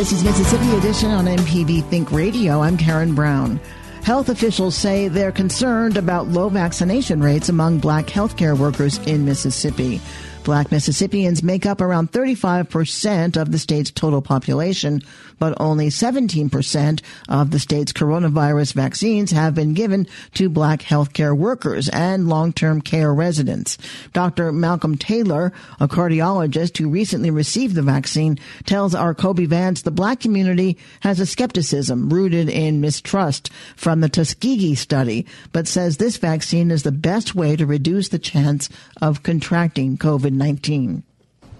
This 0.00 0.12
is 0.12 0.24
Mississippi 0.24 0.74
Edition 0.76 1.10
on 1.10 1.26
MPB 1.26 1.84
Think 1.90 2.10
Radio. 2.10 2.62
I'm 2.62 2.78
Karen 2.78 3.14
Brown. 3.14 3.60
Health 4.02 4.30
officials 4.30 4.74
say 4.74 5.08
they're 5.08 5.30
concerned 5.30 5.98
about 5.98 6.26
low 6.26 6.48
vaccination 6.48 7.22
rates 7.22 7.50
among 7.50 7.80
black 7.80 8.06
healthcare 8.06 8.56
workers 8.56 8.96
in 9.06 9.26
Mississippi. 9.26 10.00
Black 10.50 10.72
Mississippians 10.72 11.44
make 11.44 11.64
up 11.64 11.80
around 11.80 12.10
35% 12.10 13.40
of 13.40 13.52
the 13.52 13.58
state's 13.60 13.92
total 13.92 14.20
population, 14.20 15.00
but 15.38 15.54
only 15.60 15.90
17% 15.90 17.00
of 17.28 17.52
the 17.52 17.60
state's 17.60 17.92
coronavirus 17.92 18.74
vaccines 18.74 19.30
have 19.30 19.54
been 19.54 19.74
given 19.74 20.08
to 20.34 20.48
black 20.48 20.80
healthcare 20.80 21.38
workers 21.38 21.88
and 21.90 22.28
long-term 22.28 22.80
care 22.80 23.14
residents. 23.14 23.78
Dr. 24.12 24.50
Malcolm 24.50 24.98
Taylor, 24.98 25.52
a 25.78 25.86
cardiologist 25.86 26.78
who 26.78 26.88
recently 26.88 27.30
received 27.30 27.76
the 27.76 27.82
vaccine, 27.82 28.36
tells 28.66 28.92
our 28.92 29.14
Kobee 29.14 29.46
Vance 29.46 29.82
the 29.82 29.92
black 29.92 30.18
community 30.18 30.76
has 30.98 31.20
a 31.20 31.26
skepticism 31.26 32.10
rooted 32.10 32.48
in 32.48 32.80
mistrust 32.80 33.52
from 33.76 34.00
the 34.00 34.08
Tuskegee 34.08 34.74
study, 34.74 35.26
but 35.52 35.68
says 35.68 35.96
this 35.98 36.16
vaccine 36.16 36.72
is 36.72 36.82
the 36.82 36.90
best 36.90 37.36
way 37.36 37.54
to 37.54 37.66
reduce 37.66 38.08
the 38.08 38.18
chance 38.18 38.68
of 39.00 39.22
contracting 39.22 39.96
COVID 39.96 40.39
19. 40.40 41.02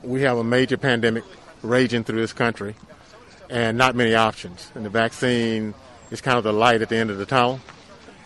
We 0.03 0.23
have 0.23 0.39
a 0.39 0.45
major 0.45 0.79
pandemic 0.79 1.23
raging 1.63 2.03
through 2.03 2.23
this 2.23 2.33
country 2.33 2.75
and 3.51 3.77
not 3.77 3.95
many 3.95 4.15
options. 4.15 4.73
And 4.75 4.87
the 4.87 4.89
vaccine 4.89 5.75
is 6.11 6.23
kind 6.23 6.39
of 6.39 6.45
the 6.45 6.53
light 6.55 6.81
at 6.81 6.89
the 6.89 6.97
end 6.97 7.11
of 7.11 7.19
the 7.19 7.27
tunnel. 7.27 7.61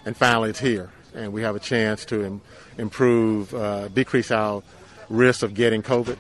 And 0.07 0.17
finally, 0.17 0.51
it's 0.51 0.61
here. 0.61 0.93
And 1.13 1.33
we 1.33 1.43
have 1.43 1.57
a 1.57 1.59
chance 1.59 2.05
to 2.05 2.25
Im- 2.25 2.41
improve, 2.79 3.53
uh, 3.53 3.89
decrease 3.89 4.31
our 4.31 4.63
risk 5.09 5.43
of 5.43 5.55
getting 5.55 5.83
COVID. 5.83 6.19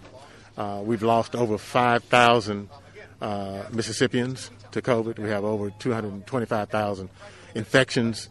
Uh, 0.58 0.80
we've 0.82 1.04
lost 1.04 1.36
over 1.36 1.56
5,000 1.56 2.68
uh, 3.20 3.62
Mississippians 3.70 4.50
to 4.72 4.82
COVID. 4.82 5.20
We 5.20 5.28
have 5.28 5.44
over 5.44 5.70
225,000 5.78 7.08
infections 7.54 8.28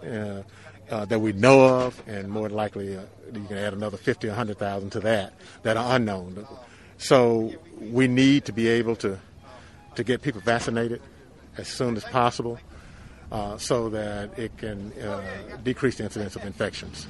uh, 0.89 1.05
that 1.05 1.19
we 1.19 1.33
know 1.33 1.85
of, 1.85 2.01
and 2.07 2.29
more 2.29 2.47
than 2.47 2.57
likely 2.57 2.95
uh, 2.95 3.01
you 3.33 3.45
can 3.45 3.57
add 3.57 3.73
another 3.73 3.97
50 3.97 4.27
or 4.27 4.31
100,000 4.31 4.89
to 4.91 4.99
that 5.01 5.33
that 5.63 5.77
are 5.77 5.95
unknown. 5.95 6.47
So 6.97 7.53
we 7.79 8.07
need 8.07 8.45
to 8.45 8.51
be 8.51 8.67
able 8.67 8.95
to 8.97 9.19
to 9.95 10.03
get 10.03 10.21
people 10.21 10.41
vaccinated 10.41 11.01
as 11.57 11.67
soon 11.67 11.95
as 11.95 12.03
possible 12.03 12.59
uh, 13.31 13.57
so 13.57 13.89
that 13.89 14.37
it 14.37 14.57
can 14.57 14.91
uh, 14.93 15.21
decrease 15.63 15.97
the 15.97 16.03
incidence 16.03 16.35
of 16.35 16.43
infections. 16.45 17.07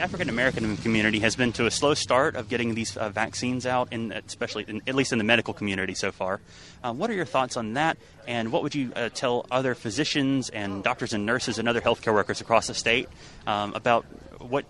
African 0.00 0.30
American 0.30 0.76
community 0.78 1.18
has 1.20 1.36
been 1.36 1.52
to 1.52 1.66
a 1.66 1.70
slow 1.70 1.92
start 1.92 2.34
of 2.34 2.48
getting 2.48 2.74
these 2.74 2.96
uh, 2.96 3.10
vaccines 3.10 3.66
out, 3.66 3.92
especially 3.92 4.64
in, 4.66 4.80
at 4.86 4.94
least 4.94 5.12
in 5.12 5.18
the 5.18 5.24
medical 5.24 5.52
community 5.52 5.94
so 5.94 6.10
far. 6.10 6.40
Uh, 6.82 6.92
what 6.92 7.10
are 7.10 7.12
your 7.12 7.26
thoughts 7.26 7.56
on 7.56 7.74
that, 7.74 7.98
and 8.26 8.50
what 8.50 8.62
would 8.62 8.74
you 8.74 8.92
uh, 8.96 9.10
tell 9.10 9.44
other 9.50 9.74
physicians 9.74 10.48
and 10.48 10.82
doctors 10.82 11.12
and 11.12 11.26
nurses 11.26 11.58
and 11.58 11.68
other 11.68 11.82
healthcare 11.82 12.14
workers 12.14 12.40
across 12.40 12.66
the 12.66 12.74
state 12.74 13.08
um, 13.46 13.74
about 13.74 14.04
what 14.40 14.64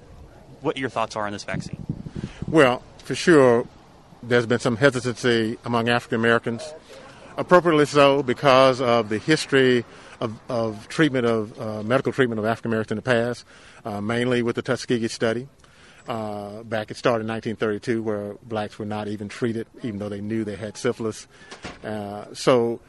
what 0.62 0.76
your 0.76 0.90
thoughts 0.90 1.14
are 1.14 1.26
on 1.26 1.32
this 1.32 1.44
vaccine? 1.44 1.80
Well, 2.48 2.82
for 2.98 3.14
sure, 3.14 3.66
there's 4.22 4.46
been 4.46 4.58
some 4.58 4.76
hesitancy 4.76 5.58
among 5.64 5.88
African 5.88 6.18
Americans, 6.18 6.74
appropriately 7.36 7.86
so 7.86 8.24
because 8.24 8.80
of 8.80 9.08
the 9.08 9.18
history 9.18 9.84
of, 10.20 10.38
of 10.48 10.88
treatment 10.88 11.26
of 11.26 11.60
uh, 11.60 11.82
medical 11.82 12.12
treatment 12.12 12.38
of 12.38 12.44
African 12.44 12.70
Americans 12.70 12.92
in 12.92 12.96
the 12.96 13.02
past, 13.02 13.44
uh, 13.84 14.00
mainly 14.00 14.42
with 14.42 14.56
the 14.56 14.62
Tuskegee 14.62 15.08
study. 15.08 15.48
Uh, 16.08 16.62
back 16.62 16.90
it 16.90 16.96
started 16.96 17.24
in 17.24 17.28
1932, 17.28 18.02
where 18.02 18.34
blacks 18.42 18.78
were 18.78 18.84
not 18.84 19.06
even 19.06 19.28
treated, 19.28 19.66
even 19.82 19.98
though 19.98 20.08
they 20.08 20.20
knew 20.20 20.44
they 20.44 20.56
had 20.56 20.76
syphilis. 20.76 21.28
Uh, 21.84 22.24
so 22.32 22.80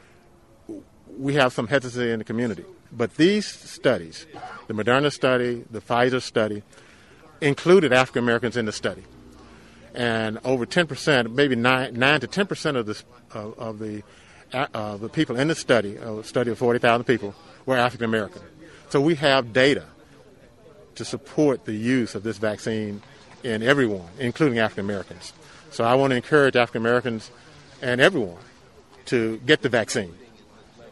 we 1.18 1.34
have 1.34 1.52
some 1.52 1.66
hesitancy 1.66 2.10
in 2.10 2.18
the 2.18 2.24
community. 2.24 2.64
But 2.90 3.16
these 3.16 3.46
studies, 3.46 4.26
the 4.66 4.74
Moderna 4.74 5.12
study, 5.12 5.64
the 5.70 5.80
Pfizer 5.80 6.20
study, 6.20 6.62
included 7.40 7.92
African 7.92 8.24
Americans 8.24 8.56
in 8.56 8.64
the 8.64 8.72
study 8.72 9.04
and 9.94 10.38
over 10.44 10.66
10%, 10.66 11.32
maybe 11.32 11.56
9, 11.56 11.94
9 11.94 12.20
to 12.20 12.26
10% 12.26 12.76
of, 12.76 13.04
of, 13.34 13.58
of 13.58 13.78
the, 13.78 14.02
uh, 14.52 14.96
the 14.96 15.08
people 15.08 15.36
in 15.36 15.48
the 15.48 15.54
study, 15.54 15.96
a 15.96 16.22
study 16.24 16.50
of 16.50 16.58
40,000 16.58 17.04
people, 17.04 17.34
were 17.66 17.76
African 17.76 18.04
American. 18.04 18.42
So 18.88 19.00
we 19.00 19.14
have 19.16 19.52
data 19.52 19.84
to 20.96 21.04
support 21.04 21.64
the 21.64 21.74
use 21.74 22.14
of 22.14 22.22
this 22.22 22.38
vaccine 22.38 23.02
in 23.42 23.62
everyone, 23.62 24.08
including 24.18 24.58
African 24.58 24.84
Americans. 24.84 25.32
So 25.70 25.84
I 25.84 25.94
want 25.94 26.10
to 26.10 26.16
encourage 26.16 26.56
African 26.56 26.82
Americans 26.82 27.30
and 27.80 28.00
everyone 28.00 28.42
to 29.06 29.38
get 29.38 29.62
the 29.62 29.68
vaccine. 29.68 30.14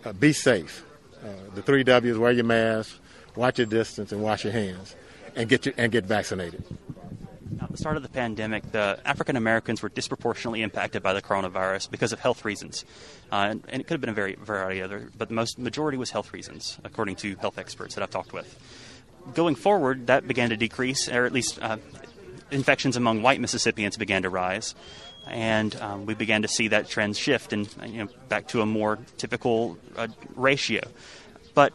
Uh, 0.04 0.12
be 0.12 0.32
safe. 0.32 0.84
Uh, 1.22 1.28
the 1.54 1.62
three 1.62 1.84
W's: 1.84 2.16
wear 2.16 2.32
your 2.32 2.44
mask, 2.44 2.96
watch 3.36 3.58
your 3.58 3.66
distance, 3.66 4.12
and 4.12 4.22
wash 4.22 4.44
your 4.44 4.54
hands, 4.54 4.96
and 5.36 5.48
get 5.48 5.66
your, 5.66 5.74
and 5.76 5.92
get 5.92 6.04
vaccinated. 6.06 6.64
At 7.58 7.70
the 7.70 7.76
start 7.76 7.96
of 7.96 8.02
the 8.02 8.08
pandemic, 8.08 8.70
the 8.70 9.00
African 9.04 9.36
Americans 9.36 9.82
were 9.82 9.88
disproportionately 9.88 10.62
impacted 10.62 11.02
by 11.02 11.12
the 11.12 11.22
coronavirus 11.22 11.90
because 11.90 12.12
of 12.12 12.20
health 12.20 12.44
reasons, 12.44 12.84
uh, 13.32 13.48
and, 13.50 13.64
and, 13.68 13.80
it 13.80 13.84
could 13.84 13.94
have 13.94 14.00
been 14.00 14.10
a 14.10 14.14
very 14.14 14.36
variety 14.36 14.80
of 14.80 14.90
other, 14.90 15.10
but 15.18 15.28
the 15.28 15.34
most 15.34 15.58
majority 15.58 15.98
was 15.98 16.10
health 16.10 16.32
reasons, 16.32 16.78
according 16.84 17.16
to 17.16 17.34
health 17.36 17.58
experts 17.58 17.94
that 17.94 18.02
I've 18.02 18.10
talked 18.10 18.32
with. 18.32 18.56
Going 19.34 19.56
forward, 19.56 20.06
that 20.06 20.28
began 20.28 20.50
to 20.50 20.56
decrease, 20.56 21.08
or 21.08 21.26
at 21.26 21.32
least 21.32 21.60
uh, 21.60 21.78
infections 22.50 22.96
among 22.96 23.22
white 23.22 23.40
Mississippians 23.40 23.96
began 23.96 24.22
to 24.22 24.30
rise, 24.30 24.74
and 25.26 25.74
um, 25.80 26.06
we 26.06 26.14
began 26.14 26.42
to 26.42 26.48
see 26.48 26.68
that 26.68 26.88
trend 26.88 27.16
shift 27.16 27.52
and 27.52 27.68
you 27.84 28.04
know, 28.04 28.08
back 28.28 28.46
to 28.48 28.62
a 28.62 28.66
more 28.66 28.98
typical 29.16 29.76
uh, 29.96 30.06
ratio. 30.36 30.82
But 31.54 31.72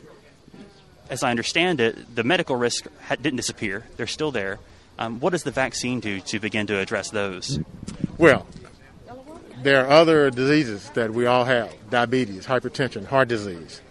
as 1.09 1.21
I 1.21 1.31
understand 1.31 1.81
it, 1.81 2.15
the 2.15 2.23
medical 2.23 2.55
risk 2.55 2.87
didn't 3.09 3.35
disappear; 3.35 3.85
they're 3.97 4.07
still 4.07 4.31
there 4.31 4.59
um, 4.97 5.19
what 5.19 5.31
does 5.31 5.43
the 5.43 5.51
vaccine 5.51 5.99
do 5.99 6.19
to 6.21 6.39
begin 6.39 6.67
to 6.67 6.79
address 6.79 7.09
those? 7.09 7.59
Well, 8.17 8.47
there 9.61 9.85
are 9.85 9.89
other 9.89 10.29
diseases 10.29 10.89
that 10.91 11.11
we 11.11 11.25
all 11.25 11.45
have 11.45 11.73
diabetes, 11.89 12.45
hypertension, 12.45 13.05
heart 13.05 13.27
disease. 13.27 13.81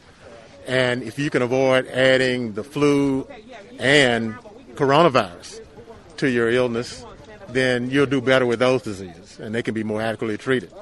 And 0.67 1.03
if 1.03 1.19
you 1.19 1.31
can 1.31 1.43
avoid 1.43 1.87
adding 1.89 2.55
the 2.55 2.65
flu 2.65 3.29
and 3.79 4.35
coronavirus 4.75 5.61
to 6.19 6.29
your 6.29 6.51
illness, 6.51 7.05
then 7.49 7.91
you'll 7.91 8.07
do 8.07 8.21
better 8.21 8.47
with 8.47 8.61
those 8.61 8.83
diseases 8.83 9.39
and 9.39 9.55
they 9.55 9.63
can 9.63 9.75
be 9.75 9.85
more 9.85 10.01
adequately 10.01 10.39
treated. 10.39 10.73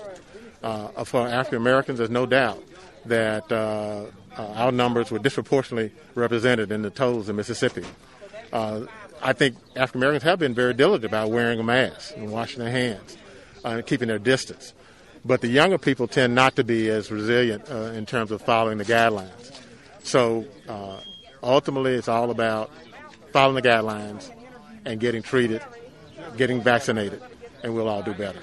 Uh, 0.63 1.05
for 1.05 1.27
African 1.27 1.57
Americans, 1.57 1.99
there's 1.99 2.11
no 2.11 2.27
doubt 2.27 2.63
that 3.07 3.51
uh, 3.51 4.05
uh, 4.37 4.47
our 4.55 4.71
numbers 4.71 5.11
were 5.11 5.19
disproportionately 5.19 5.93
represented 6.15 6.71
in 6.71 6.83
the 6.83 6.91
totals 6.91 7.29
in 7.29 7.35
Mississippi. 7.35 7.85
I 9.23 9.33
think 9.33 9.57
African 9.77 10.01
Americans 10.01 10.25
have 10.25 10.39
been 10.41 10.53
very 10.53 10.75
diligent 10.75 11.05
about 11.05 11.31
wearing 11.31 11.61
a 11.61 11.63
mask 11.63 12.17
and 12.17 12.31
washing 12.31 12.59
their 12.59 12.73
hands 12.73 13.17
uh, 13.65 13.69
and 13.69 13.87
keeping 13.87 14.09
their 14.09 14.19
distance. 14.19 14.75
But 15.25 15.41
the 15.41 15.49
younger 15.49 15.79
people 15.79 16.09
tend 16.09 16.35
not 16.35 16.57
to 16.57 16.65
be 16.65 16.89
as 16.91 17.13
resilient 17.13 17.71
uh, 17.71 17.93
in 17.95 18.05
terms 18.05 18.33
of 18.33 18.43
following 18.43 18.79
the 18.79 18.85
guidelines. 18.85 19.61
So 20.03 20.45
uh, 20.69 20.99
ultimately, 21.43 21.95
it's 21.95 22.09
all 22.09 22.33
about 22.33 22.71
following 23.33 23.63
the 23.63 23.69
guidelines 23.69 24.29
and 24.85 24.99
getting 24.99 25.23
treated, 25.23 25.63
getting 26.37 26.61
vaccinated, 26.61 27.23
and 27.63 27.73
we'll 27.75 27.89
all 27.89 28.03
do 28.03 28.15
better. 28.15 28.41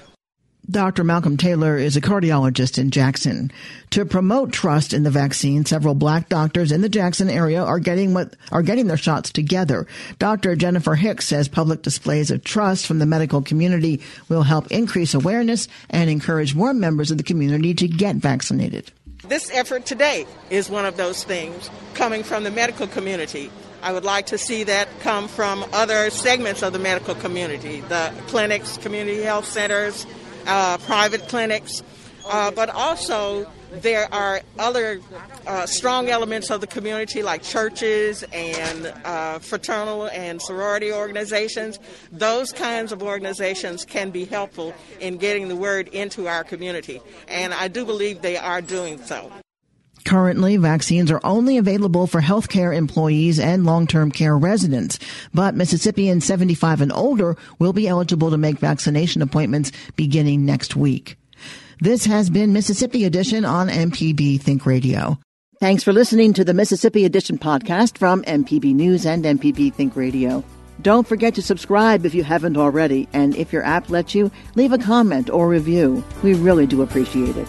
Dr. 0.68 1.04
Malcolm 1.04 1.36
Taylor 1.36 1.76
is 1.76 1.96
a 1.96 2.00
cardiologist 2.00 2.78
in 2.78 2.90
Jackson. 2.90 3.50
To 3.90 4.04
promote 4.04 4.52
trust 4.52 4.92
in 4.92 5.02
the 5.02 5.10
vaccine, 5.10 5.64
several 5.64 5.94
black 5.94 6.28
doctors 6.28 6.70
in 6.70 6.80
the 6.80 6.88
Jackson 6.88 7.28
area 7.30 7.62
are 7.64 7.80
getting 7.80 8.14
what 8.14 8.34
are 8.52 8.62
getting 8.62 8.86
their 8.86 8.96
shots 8.96 9.30
together. 9.32 9.86
Dr. 10.18 10.54
Jennifer 10.56 10.94
Hicks 10.94 11.26
says 11.26 11.48
public 11.48 11.82
displays 11.82 12.30
of 12.30 12.44
trust 12.44 12.86
from 12.86 12.98
the 12.98 13.06
medical 13.06 13.42
community 13.42 14.00
will 14.28 14.42
help 14.42 14.70
increase 14.70 15.14
awareness 15.14 15.66
and 15.88 16.10
encourage 16.10 16.54
more 16.54 16.74
members 16.74 17.10
of 17.10 17.16
the 17.16 17.24
community 17.24 17.74
to 17.74 17.88
get 17.88 18.16
vaccinated. 18.16 18.92
This 19.26 19.50
effort 19.52 19.86
today 19.86 20.26
is 20.50 20.70
one 20.70 20.86
of 20.86 20.96
those 20.96 21.24
things 21.24 21.70
coming 21.94 22.22
from 22.22 22.44
the 22.44 22.50
medical 22.50 22.86
community. 22.86 23.50
I 23.82 23.92
would 23.92 24.04
like 24.04 24.26
to 24.26 24.38
see 24.38 24.64
that 24.64 24.88
come 25.00 25.26
from 25.26 25.64
other 25.72 26.10
segments 26.10 26.62
of 26.62 26.72
the 26.72 26.78
medical 26.78 27.14
community, 27.14 27.80
the 27.80 28.12
clinics, 28.26 28.76
community 28.76 29.22
health 29.22 29.46
centers, 29.46 30.06
uh, 30.46 30.78
private 30.78 31.28
clinics, 31.28 31.82
uh, 32.26 32.50
but 32.50 32.70
also 32.70 33.50
there 33.72 34.12
are 34.12 34.40
other 34.58 35.00
uh, 35.46 35.64
strong 35.66 36.08
elements 36.08 36.50
of 36.50 36.60
the 36.60 36.66
community 36.66 37.22
like 37.22 37.42
churches 37.42 38.24
and 38.32 38.92
uh, 39.04 39.38
fraternal 39.38 40.08
and 40.08 40.42
sorority 40.42 40.92
organizations. 40.92 41.78
Those 42.10 42.52
kinds 42.52 42.92
of 42.92 43.02
organizations 43.02 43.84
can 43.84 44.10
be 44.10 44.24
helpful 44.24 44.74
in 45.00 45.18
getting 45.18 45.48
the 45.48 45.56
word 45.56 45.88
into 45.88 46.28
our 46.28 46.44
community, 46.44 47.00
and 47.28 47.54
I 47.54 47.68
do 47.68 47.84
believe 47.84 48.22
they 48.22 48.36
are 48.36 48.60
doing 48.60 49.00
so. 49.02 49.30
Currently, 50.04 50.56
vaccines 50.56 51.10
are 51.10 51.20
only 51.24 51.58
available 51.58 52.06
for 52.06 52.20
healthcare 52.20 52.74
employees 52.74 53.38
and 53.38 53.64
long-term 53.64 54.12
care 54.12 54.36
residents, 54.36 54.98
but 55.34 55.54
Mississippians 55.54 56.24
75 56.24 56.80
and 56.80 56.92
older 56.92 57.36
will 57.58 57.72
be 57.72 57.86
eligible 57.86 58.30
to 58.30 58.38
make 58.38 58.58
vaccination 58.58 59.22
appointments 59.22 59.72
beginning 59.96 60.44
next 60.44 60.74
week. 60.74 61.16
This 61.80 62.04
has 62.06 62.28
been 62.28 62.52
Mississippi 62.52 63.04
Edition 63.04 63.44
on 63.44 63.68
MPB 63.68 64.40
Think 64.40 64.66
Radio. 64.66 65.18
Thanks 65.60 65.84
for 65.84 65.92
listening 65.92 66.32
to 66.34 66.44
the 66.44 66.54
Mississippi 66.54 67.04
Edition 67.04 67.38
podcast 67.38 67.98
from 67.98 68.22
MPB 68.24 68.74
News 68.74 69.04
and 69.04 69.24
MPB 69.24 69.74
Think 69.74 69.96
Radio. 69.96 70.42
Don't 70.82 71.06
forget 71.06 71.34
to 71.34 71.42
subscribe 71.42 72.06
if 72.06 72.14
you 72.14 72.24
haven't 72.24 72.56
already, 72.56 73.06
and 73.12 73.36
if 73.36 73.52
your 73.52 73.62
app 73.62 73.90
lets 73.90 74.14
you, 74.14 74.30
leave 74.54 74.72
a 74.72 74.78
comment 74.78 75.28
or 75.28 75.48
review. 75.48 76.02
We 76.22 76.32
really 76.32 76.66
do 76.66 76.80
appreciate 76.80 77.36
it. 77.36 77.48